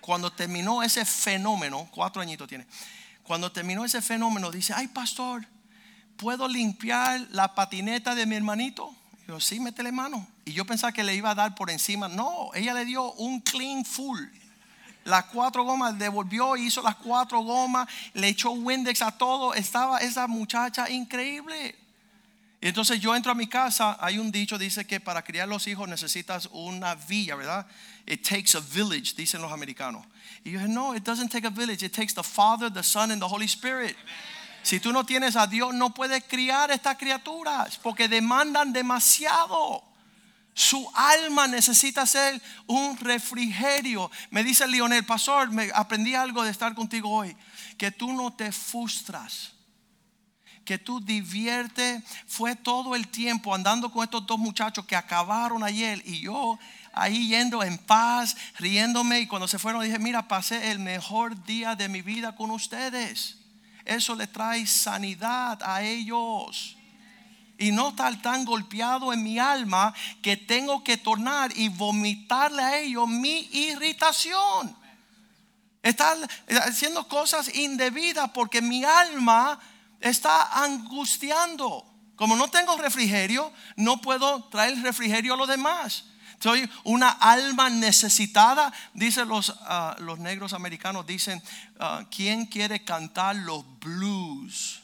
[0.00, 2.66] Cuando terminó ese fenómeno, cuatro añitos tiene.
[3.22, 5.46] Cuando terminó ese fenómeno, dice, ay pastor,
[6.16, 8.92] ¿puedo limpiar la patineta de mi hermanito?
[9.28, 10.26] Yo, sí, métele mano.
[10.44, 12.08] Y yo pensaba que le iba a dar por encima.
[12.08, 14.20] No, ella le dio un clean full.
[15.04, 19.54] Las cuatro gomas, devolvió, hizo las cuatro gomas, le echó Windex a todo.
[19.54, 21.74] Estaba esa muchacha increíble.
[22.60, 25.66] Y entonces yo entro a mi casa, hay un dicho, dice que para criar los
[25.66, 27.66] hijos necesitas una villa, ¿verdad?
[28.06, 30.06] It takes a village, dicen los americanos.
[30.44, 33.10] Y yo dije, no, it doesn't take a village, it takes the Father, the Son
[33.10, 33.96] and the Holy Spirit.
[34.62, 39.82] Si tú no tienes a Dios, no puedes criar estas criaturas porque demandan demasiado.
[40.54, 44.10] Su alma necesita ser un refrigerio.
[44.30, 47.34] Me dice Lionel, pastor, me aprendí algo de estar contigo hoy.
[47.78, 49.52] Que tú no te frustras.
[50.64, 52.04] Que tú diviertes.
[52.26, 56.02] Fue todo el tiempo andando con estos dos muchachos que acabaron ayer.
[56.04, 56.58] Y yo
[56.92, 59.20] ahí yendo en paz, riéndome.
[59.20, 63.41] Y cuando se fueron dije, mira, pasé el mejor día de mi vida con ustedes.
[63.84, 66.76] Eso le trae sanidad a ellos
[67.58, 72.78] y no estar tan golpeado en mi alma que tengo que tornar y vomitarle a
[72.78, 74.76] ellos mi irritación.
[75.82, 76.16] Estar
[76.64, 79.60] haciendo cosas indebidas porque mi alma
[80.00, 81.86] está angustiando.
[82.16, 86.04] Como no tengo refrigerio, no puedo traer refrigerio a los demás.
[86.42, 88.72] Soy una alma necesitada.
[88.94, 91.40] Dicen los, ah, los negros americanos, dicen,
[91.78, 94.82] uh, ¿quién quiere cantar los blues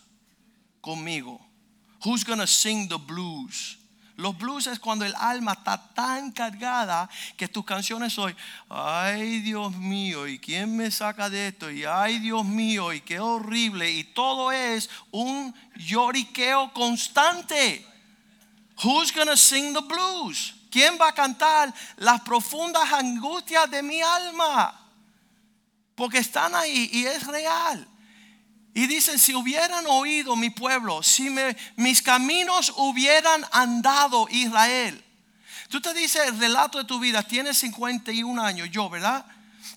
[0.80, 1.44] conmigo?
[2.04, 3.76] Who's gonna sing the blues?
[4.14, 8.36] Los blues es cuando el alma está tan cargada que tus canciones son,
[8.68, 11.72] ay Dios mío, ¿y quién me saca de esto?
[11.72, 13.90] Y ay Dios mío, y qué horrible.
[13.90, 17.84] Y todo es un lloriqueo constante.
[18.84, 20.54] Who's gonna sing the blues?
[20.70, 24.78] ¿Quién va a cantar las profundas angustias de mi alma?
[25.94, 27.88] Porque están ahí y es real.
[28.74, 31.34] Y dicen, si hubieran oído mi pueblo, si
[31.76, 35.04] mis caminos hubieran andado Israel.
[35.68, 39.26] Tú te dices el relato de tu vida, tienes 51 años, yo, ¿verdad?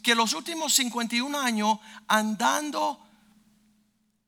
[0.03, 3.03] Que los últimos 51 años andando,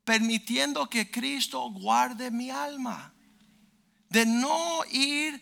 [0.04, 3.14] permitiendo que Cristo guarde mi alma.
[4.10, 5.42] De no ir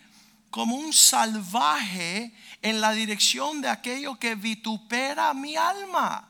[0.52, 6.28] como un salvaje en la dirección de aquello que vitupera mi alma.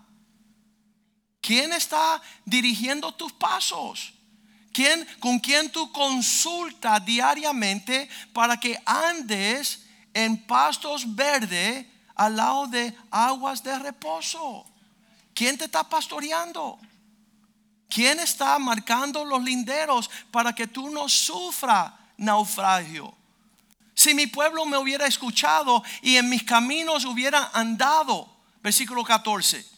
[1.41, 4.13] ¿Quién está dirigiendo tus pasos?
[4.71, 12.95] ¿Quién, ¿Con quién tú consultas diariamente para que andes en pastos verdes al lado de
[13.09, 14.65] aguas de reposo?
[15.33, 16.79] ¿Quién te está pastoreando?
[17.89, 23.20] ¿Quién está marcando los linderos para que tú no sufra naufragio?
[24.01, 28.27] Si mi pueblo me hubiera escuchado y en mis caminos hubiera andado,
[28.63, 29.71] versículo 14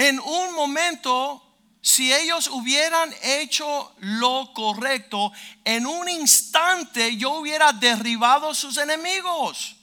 [0.00, 1.42] en un momento,
[1.82, 5.30] si ellos hubieran hecho lo correcto,
[5.62, 9.76] en un instante yo hubiera derribado sus enemigos.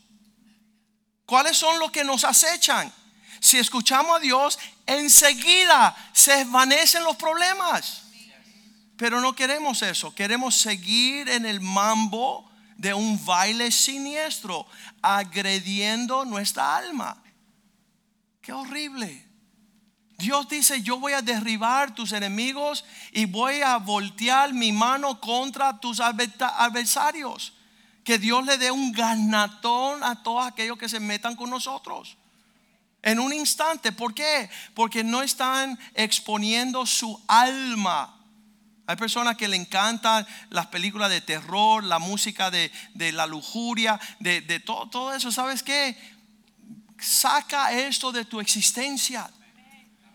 [1.27, 2.91] ¿Cuáles son los que nos acechan?
[3.39, 4.57] Si escuchamos a Dios,
[4.88, 8.06] enseguida se desvanecen los problemas.
[8.97, 14.67] Pero no queremos eso, queremos seguir en el mambo de un baile siniestro,
[15.01, 17.23] agrediendo nuestra alma.
[18.41, 19.25] Qué horrible.
[20.17, 25.79] Dios dice, yo voy a derribar tus enemigos y voy a voltear mi mano contra
[25.79, 27.53] tus adversarios.
[28.03, 32.17] Que Dios le dé un ganatón a todos aquellos que se metan con nosotros.
[33.03, 33.91] En un instante.
[33.91, 34.49] ¿Por qué?
[34.73, 38.16] Porque no están exponiendo su alma.
[38.88, 42.71] Hay personas que le encantan las películas de terror, la música de,
[43.12, 45.30] la lujuria, de, de todo, todo eso.
[45.30, 45.97] ¿Sabes qué?
[46.97, 49.30] Saca esto de tu existencia.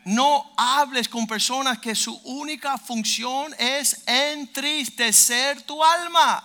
[0.07, 6.43] No hables con personas que su única función es entristecer tu alma.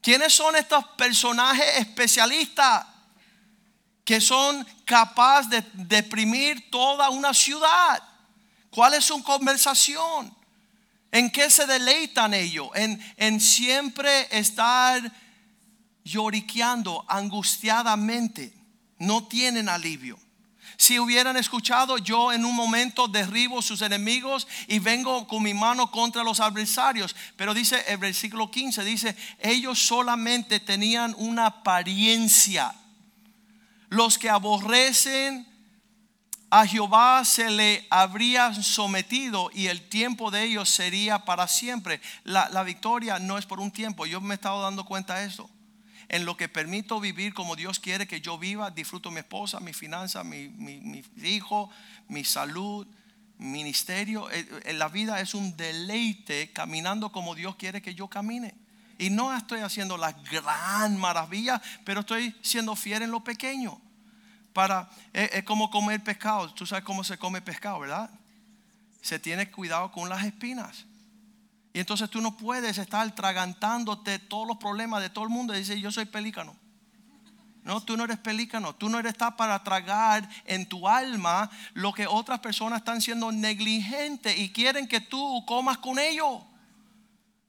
[0.00, 2.86] ¿Quiénes son estos personajes especialistas
[4.04, 8.00] que son capaces de deprimir toda una ciudad?
[8.70, 10.35] ¿Cuál es su conversación?
[11.16, 12.68] ¿En qué se deleitan ellos?
[12.74, 15.00] En, en siempre estar
[16.04, 18.52] lloriqueando angustiadamente.
[18.98, 20.18] No tienen alivio.
[20.76, 25.90] Si hubieran escuchado, yo en un momento derribo sus enemigos y vengo con mi mano
[25.90, 27.16] contra los adversarios.
[27.36, 32.74] Pero dice el versículo 15, dice, ellos solamente tenían una apariencia.
[33.88, 35.55] Los que aborrecen
[36.50, 42.00] a Jehová se le habrían sometido y el tiempo de ellos sería para siempre.
[42.24, 44.06] La, la victoria no es por un tiempo.
[44.06, 45.50] Yo me he estado dando cuenta de eso
[46.08, 49.72] en lo que permito vivir como Dios quiere que yo viva, disfruto mi esposa, mi
[49.72, 51.70] finanza, mi, mi, hijo,
[52.08, 52.86] mi salud,
[53.38, 54.30] ministerio.
[54.30, 58.54] Eh, eh, la vida es un deleite caminando como Dios quiere que yo camine.
[58.98, 63.80] Y no estoy haciendo la gran maravilla, pero estoy siendo fiel en lo pequeño.
[64.56, 66.50] Para, es, como comer pescado.
[66.54, 68.08] Tú sabes cómo se come pescado, ¿verdad?
[69.02, 70.86] Se tiene cuidado con las espinas.
[71.74, 75.58] Y entonces tú no puedes estar tragantándote todos los problemas de todo el mundo y
[75.58, 76.56] decir, yo soy pelícano.
[77.64, 78.74] No, tú no eres pelícano.
[78.74, 84.38] Tú no eres para tragar en tu alma lo que otras personas están siendo negligentes
[84.38, 86.40] y quieren que tú comas con ellos.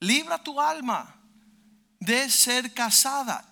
[0.02, 1.16] Libra tu alma
[2.02, 3.46] de ser casada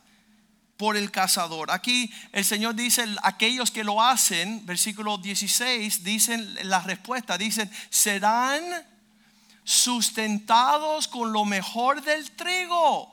[0.77, 1.71] por el cazador.
[1.71, 8.63] Aquí el Señor dice, aquellos que lo hacen, versículo 16, dicen la respuesta, dicen, serán
[9.63, 13.11] sustentados con lo mejor del trigo.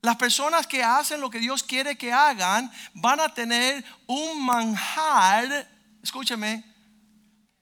[0.00, 5.68] Las personas que hacen lo que Dios quiere que hagan van a tener un manjar.
[6.02, 6.62] Escúcheme,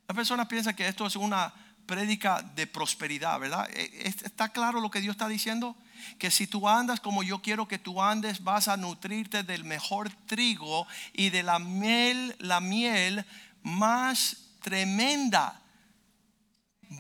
[0.09, 1.55] la persona piensa que esto es una
[1.87, 3.69] prédica de prosperidad, ¿verdad?
[3.73, 5.77] E, ¿Está claro lo que Dios está diciendo?
[6.19, 10.11] Que si tú andas como yo quiero que tú andes, vas a nutrirte del mejor
[10.27, 13.25] trigo y de la miel, la miel
[13.63, 15.61] más tremenda.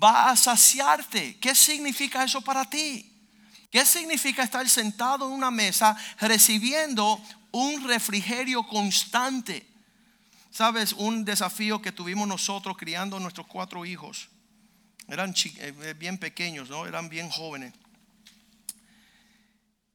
[0.03, 1.39] Va a saciarte.
[1.39, 3.09] ¿Qué significa eso para ti?
[3.71, 7.21] ¿Qué significa estar sentado en una mesa recibiendo
[7.53, 9.67] un refrigerio constante?
[10.51, 14.29] Sabes, un desafío que tuvimos nosotros criando nuestros cuatro hijos.
[15.09, 16.87] Eran eh, bien pequeños, ¿no?
[16.87, 17.73] Eran bien jóvenes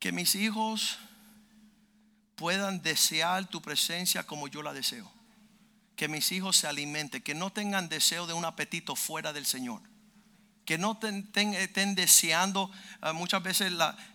[0.08, 1.00] que mis hijos
[2.38, 5.12] puedan desear tu presencia como yo la deseo.
[5.98, 9.82] Que mis hijos se alimenten, que no tengan deseo de un apetito fuera del Señor.
[10.64, 13.74] Que no estén deseando, ah, muchas veces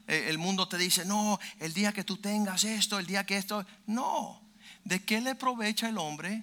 [0.09, 3.37] eh, el mundo te dice, no, el día que tú tengas esto, el día que
[3.37, 4.41] esto, no.
[4.85, 6.43] ¿De qué le aprovecha el hombre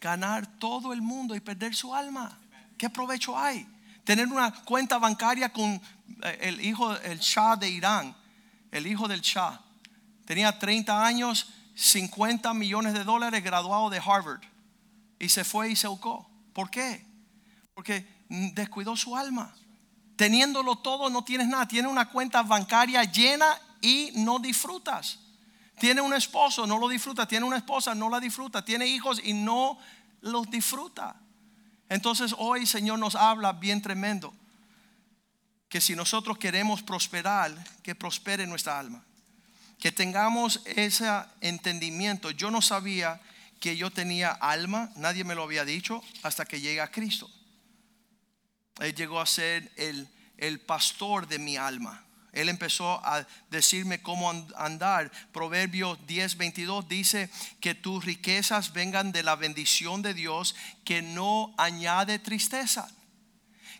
[0.00, 2.38] ganar todo el mundo y perder su alma?
[2.78, 3.66] ¿Qué provecho hay?
[4.04, 5.82] Tener una cuenta bancaria con
[6.22, 8.21] eh, el hijo, el Shah de Irán,
[8.72, 9.60] el hijo del Shah.
[10.24, 14.40] Tenía 30 años, 50 millones de dólares, graduado de Harvard.
[15.18, 16.28] Y se fue y se ahorcó.
[16.52, 17.06] ¿Por qué?
[17.74, 19.54] Porque descuidó su alma.
[20.16, 21.68] Teniéndolo todo, no tienes nada.
[21.68, 25.20] Tiene una cuenta bancaria llena y no disfrutas.
[25.78, 27.26] Tiene un esposo, no lo disfruta.
[27.26, 28.64] Tiene una esposa, no la disfruta.
[28.64, 29.78] Tiene hijos y no
[30.22, 31.16] los disfruta.
[31.88, 34.32] Entonces hoy Señor nos habla bien tremendo
[35.72, 37.50] que si nosotros queremos prosperar,
[37.82, 39.02] que prospere nuestra alma.
[39.78, 41.06] Que tengamos ese
[41.40, 42.30] entendimiento.
[42.30, 43.22] Yo no sabía
[43.58, 47.30] que yo tenía alma, nadie me lo había dicho hasta que llegué a Cristo.
[48.80, 50.06] Él llegó a ser el,
[50.36, 52.04] el pastor de mi alma.
[52.32, 55.10] Él empezó a decirme cómo andar.
[55.32, 60.54] Proverbios 10, 22 dice que tus riquezas vengan de la bendición de Dios
[60.84, 62.90] que no añade tristeza.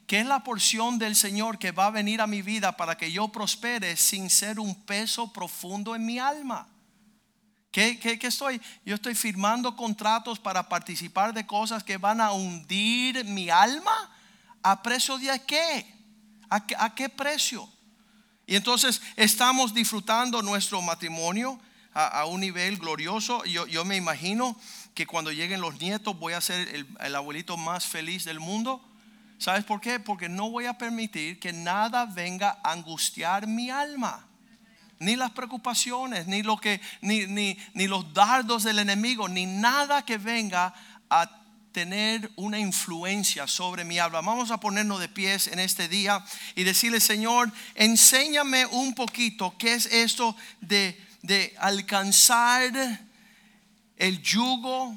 [0.07, 3.11] ¿Qué es la porción del Señor que va a venir a mi vida para que
[3.13, 6.69] yo prospere sin ser un peso profundo en mi alma?
[7.71, 8.61] ¿Qué, estoy?
[8.85, 14.11] Yo estoy firmando contratos para participar de cosas que van a hundir mi alma.
[14.63, 15.87] ¿A precio de qué?
[16.51, 17.67] ¿A, qué precio?
[18.47, 21.59] Y entonces estamos disfrutando nuestro matrimonio
[21.95, 23.43] a, un nivel glorioso.
[23.45, 24.55] Yo, yo, me imagino
[24.93, 28.87] que cuando lleguen los nietos voy a ser el abuelito más feliz del mundo
[29.43, 29.99] ¿Sabes por qué?
[29.99, 34.25] Porque no voy a permitir que nada venga a angustiar mi alma.
[35.01, 40.05] Ni las preocupaciones, ni, lo que, ni, ni, ni los dardos del enemigo, ni nada
[40.05, 40.73] que venga
[41.11, 41.29] a
[41.73, 44.21] tener una influencia sobre mi alma.
[44.21, 46.25] Vamos a ponernos de pies en este día
[46.55, 52.71] y decirle, Señor, enséñame un poquito qué es esto de, de alcanzar
[53.97, 54.97] el yugo,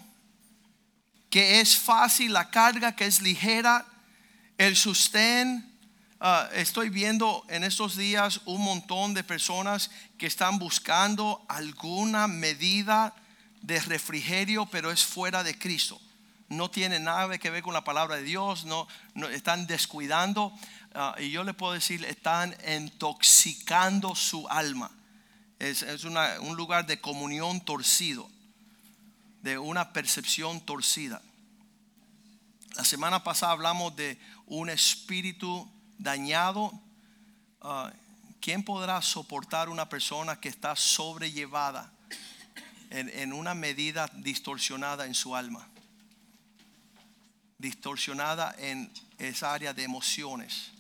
[1.32, 3.88] que es fácil, la carga que es ligera
[4.58, 5.70] el sustén,
[6.20, 13.14] ah, estoy viendo en estos días un montón de personas que están buscando alguna medida
[13.62, 16.00] de refrigerio, pero es fuera de Cristo.
[16.48, 18.88] No tiene nada que ver con la palabra de Dios, no,
[19.30, 20.54] están descuidando.
[20.94, 24.92] Ah, y yo le puedo decir, están intoxicando su alma.
[25.60, 28.30] Es, un lugar de comunión torcido,
[29.42, 31.22] de una percepción torcida.
[32.76, 36.74] La semana pasada hablamos de un espíritu dañado.
[37.62, 37.92] Ah,
[38.42, 41.92] ¿Quién podrá soportar una persona que está sobrellevada
[42.90, 45.66] en, una medida distorsionada en su alma?
[47.58, 50.72] Distorsionada en esa área de emociones.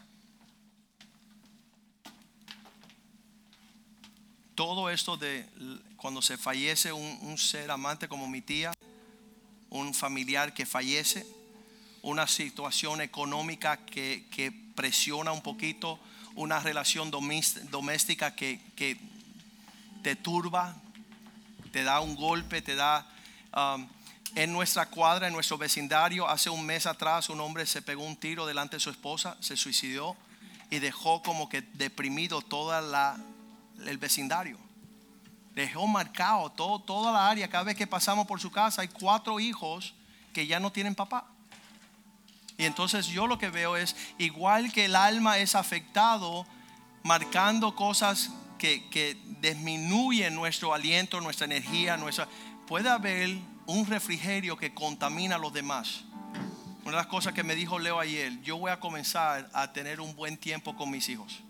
[4.53, 5.49] Todo esto de
[5.95, 8.73] cuando se fallece un ser amante como mi tía,
[9.69, 11.25] un familiar que fallece,
[12.05, 15.99] una situación económica que, presiona un poquito,
[16.35, 18.99] una relación doméstica que,
[20.03, 20.75] te turba,
[21.71, 23.07] te da un golpe, te da...
[23.55, 23.87] Um,
[24.35, 28.17] en nuestra cuadra, en nuestro vecindario, hace un mes atrás un hombre se pegó un
[28.17, 30.15] tiro delante de su esposa, se suicidó.
[30.69, 33.17] y dejó como que deprimido toda la
[33.85, 34.57] el vecindario.
[35.53, 37.49] Dejó marcado todo, toda la área.
[37.49, 39.93] Cada vez que pasamos por su casa hay cuatro hijos
[40.33, 41.34] que ya no tienen papá.
[42.57, 46.45] Y entonces yo lo que veo es, igual que el alma es afectado,
[47.03, 52.27] marcando cosas que, que disminuyen nuestro aliento, nuestra energía, nuestra...
[52.67, 53.37] Puede haber
[53.67, 56.05] un refrigerio que contamina a los demás.
[56.81, 59.99] Una de las cosas que me dijo Leo ayer, yo voy a comenzar a tener
[59.99, 61.41] un buen tiempo con mis hijos.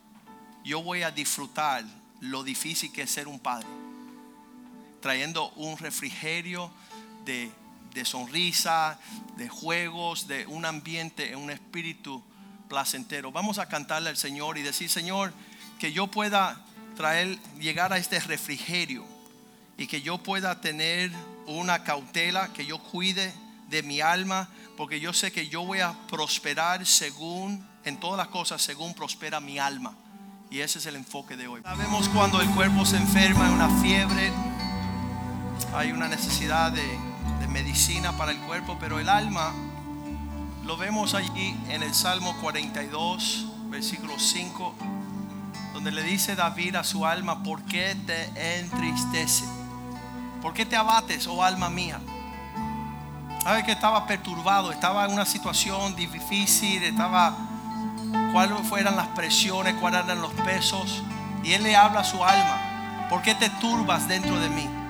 [0.64, 1.84] Yo voy a disfrutar
[2.22, 3.68] lo difícil que es ser un padre.
[5.02, 6.72] Trayendo un refrigerio
[7.26, 7.52] de,
[7.96, 9.00] de sonrisa,
[9.38, 12.22] de juegos, de un ambiente, un espíritu
[12.68, 13.32] placentero.
[13.32, 15.34] Vamos a cantarle al Señor y decir, Señor,
[15.80, 16.64] que yo pueda
[16.96, 19.06] traer, llegar a este refrigerio
[19.78, 21.12] y que yo pueda tener
[21.48, 23.34] una cautela, que yo cuide
[23.70, 28.28] de mi alma, porque yo sé que yo voy a prosperar según, en todas las
[28.28, 29.96] cosas, según prospera mi alma.
[30.52, 31.62] Y ese es el enfoque de hoy.
[31.62, 34.34] Sabemos cuando el cuerpo se enferma, una fiebre,
[35.74, 37.05] hay una necesidad de
[37.56, 39.54] medicina para el cuerpo, pero el alma
[40.66, 44.76] lo vemos allí en el Salmo 42, versículo 5,
[45.74, 49.46] donde le dice David a su alma, ¿por qué te entristece?
[50.42, 52.02] ¿Por qué te abates, oh alma mía?
[53.42, 57.38] Sabe que estaba perturbado, estaba en una situación difícil, estaba
[58.34, 61.04] cuáles fueran las presiones, cuáles eran los pesos.
[61.42, 64.85] Y él le habla a su alma, ¿por qué te turbas dentro de mí?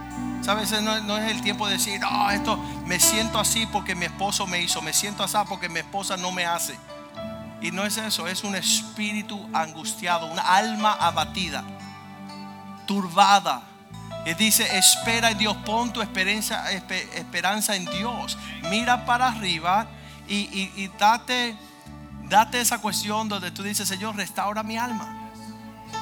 [0.46, 4.06] Sabes, no, no, es el tiempo de decir, no, esto me siento así porque mi
[4.06, 6.78] esposo me hizo, me siento así porque mi esposa no me hace.
[7.62, 11.64] Y no es eso, es un espíritu angustiado, una alma abatida,
[12.86, 13.64] turbada
[14.24, 18.38] y dice, espera en Dios, pon tu esperanza, esperanza en Dios.
[18.70, 19.88] Mira para arriba
[20.28, 21.56] y, y, date,
[22.28, 25.25] date esa cuestión donde tú dices, Señor, restaura mi alma.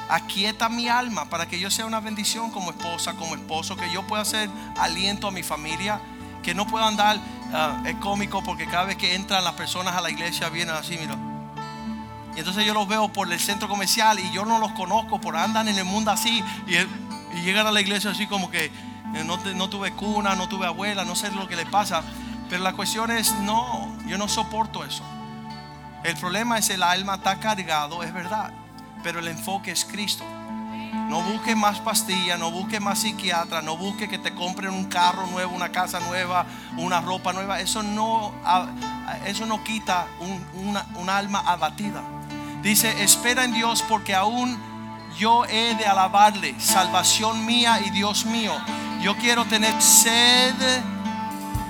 [0.10, 4.06] Aquieta mi alma para que yo sea una bendición como esposa, como esposo, que yo
[4.06, 6.00] pueda hacer aliento a mi familia,
[6.44, 10.02] que no pueda andar, uh, es cómico porque cada vez que entran las personas a
[10.02, 11.16] la iglesia vienen así, mira.
[12.36, 15.38] Y entonces yo los veo por el centro comercial y yo no los conozco, por
[15.38, 16.44] andan en el mundo así.
[16.68, 20.66] Y llegan a la iglesia así como que eh, no, no tuve cuna, no tuve
[20.66, 22.04] abuela, no sé lo que le pasa.
[22.50, 25.04] Pero la cuestión es, no, yo no soporto eso.
[26.04, 28.52] El problema es el alma está cargado, es verdad,
[29.04, 30.24] pero el enfoque es Cristo.
[31.10, 35.28] No busque más pastillas, no busque más psiquiatra, no busque que te compren un carro
[35.28, 36.46] nuevo, una casa nueva,
[36.78, 37.60] una ropa nueva.
[37.60, 38.34] Eso no,
[39.26, 40.08] eso no quita
[40.96, 42.02] un, alma abatida.
[42.64, 44.58] Dice, espera en Dios porque aún
[45.20, 48.54] yo he de alabarle, salvación mía y Dios mío.
[49.02, 50.56] Yo quiero tener sed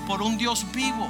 [0.07, 1.09] por un Dios vivo.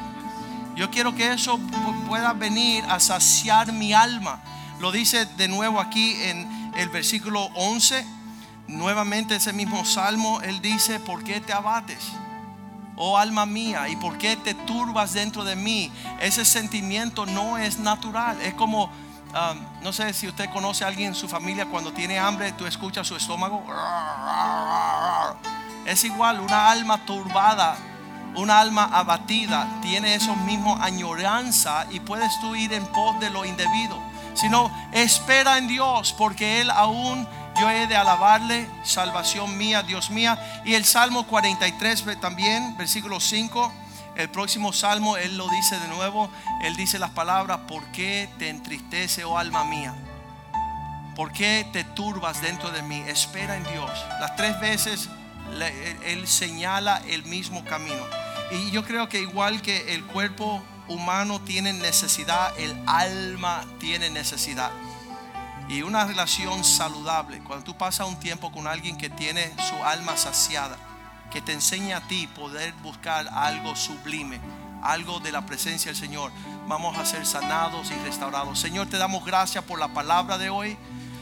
[0.75, 1.59] Yo quiero que eso
[2.07, 4.39] pueda venir a saciar mi alma.
[4.79, 8.05] Lo dice de nuevo aquí en el versículo 11.
[8.67, 12.11] Nuevamente ese mismo salmo, él dice, ¿por qué te abates?
[12.95, 15.91] Oh alma mía, ¿y por qué te turbas dentro de mí?
[16.21, 18.39] Ese sentimiento no es natural.
[18.41, 18.89] Es como
[19.33, 22.67] Um, no sé si usted conoce a alguien en su familia cuando tiene hambre, tú
[22.67, 23.65] escuchas su estómago.
[25.87, 27.75] Es igual, una alma turbada,
[28.35, 33.43] una alma abatida, tiene eso mismo añoranza y puedes tú ir en pos de lo
[33.43, 33.99] indebido.
[34.33, 37.27] Sino espera en Dios, porque Él aún
[37.59, 40.61] yo he de alabarle, salvación mía, Dios mía.
[40.65, 43.71] Y el Salmo 43 también, versículo 5
[44.15, 46.29] el próximo salmo, Él lo dice de nuevo.
[46.61, 49.93] Él dice las palabras, ¿por qué te entristece, oh alma mía?
[51.15, 53.03] ¿Por qué te turbas dentro de mí?
[53.07, 53.89] Espera en Dios.
[54.19, 55.09] Las tres veces
[56.05, 58.03] Él señala el mismo camino.
[58.51, 64.71] Y yo creo que igual que el cuerpo humano tiene necesidad, el alma tiene necesidad.
[65.69, 70.17] Y una relación saludable, cuando tú pasas un tiempo con alguien que tiene su alma
[70.17, 70.77] saciada,
[71.31, 74.39] que te enseña a ti poder buscar algo sublime,
[74.83, 76.31] algo de la presencia del Señor.
[76.67, 78.59] Vamos a ser sanados y restaurados.
[78.59, 80.77] Señor, te damos gracias por la palabra de hoy.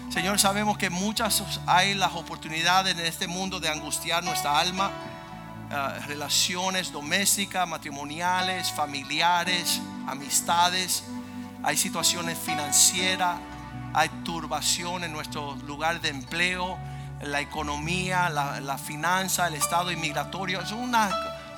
[0.10, 4.92] Señor, sabemos que muchas hay las oportunidades en este mundo de angustiar nuestra alma,
[5.72, 11.04] uh, relaciones domésticas, matrimoniales, familiares, amistades.
[11.64, 13.40] Hay situaciones financieras,
[13.94, 16.78] hay turbación en nuestro lugar de empleo
[17.24, 20.62] la economía, la, finanza, el estado inmigratorio.
[20.62, 21.10] Es una,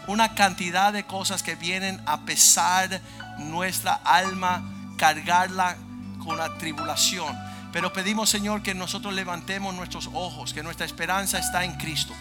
[0.08, 3.02] una cantidad de cosas que vienen a pesar
[3.40, 4.62] nuestra alma,
[4.98, 5.78] cargarla
[6.24, 7.36] con la tribulación.
[7.72, 12.14] Pero pedimos, Señor, que nosotros levantemos nuestros ojos, que nuestra esperanza está en Cristo.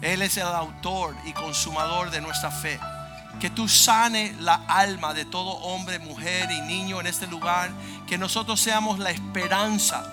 [0.00, 2.78] Él es el autor y consumador de nuestra fe.
[3.40, 7.70] que tú sane la alma de todo hombre, mujer y niño en este lugar,
[8.08, 10.12] que nosotros seamos la esperanza.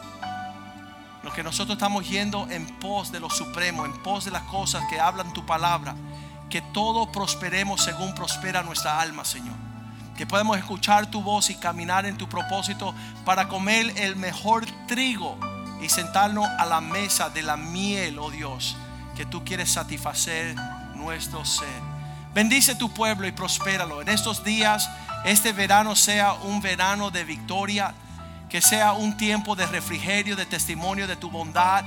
[1.23, 4.83] Lo que nosotros estamos yendo en pos de lo supremo, en pos de las cosas
[4.91, 5.95] que hablan tu palabra,
[6.51, 9.55] que todo prosperemos según prospera nuestra alma, Señor.
[10.15, 12.93] Que podamos escuchar tu voz y caminar en tu propósito
[13.25, 15.35] para comer el mejor trigo
[15.81, 18.77] y sentarnos a la mesa de la miel, oh Dios,
[19.15, 20.55] que tú quieres satisfacer
[20.95, 21.67] nuestro ser.
[22.33, 24.01] Bendice tu pueblo y prospéralo.
[24.01, 24.89] En estos días,
[25.23, 27.93] este verano sea un verano de victoria,
[28.49, 31.83] que sea un tiempo de refrigerio, de testimonio de tu bondad,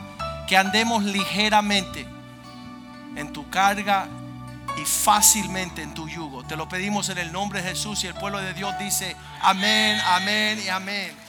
[0.47, 2.07] que andemos ligeramente
[3.15, 4.09] en tu carga
[4.81, 6.45] y fácilmente en tu yugo.
[6.45, 10.01] Te lo pedimos en el nombre de Jesús y el pueblo de Dios dice amén,
[10.07, 11.28] amén y amén.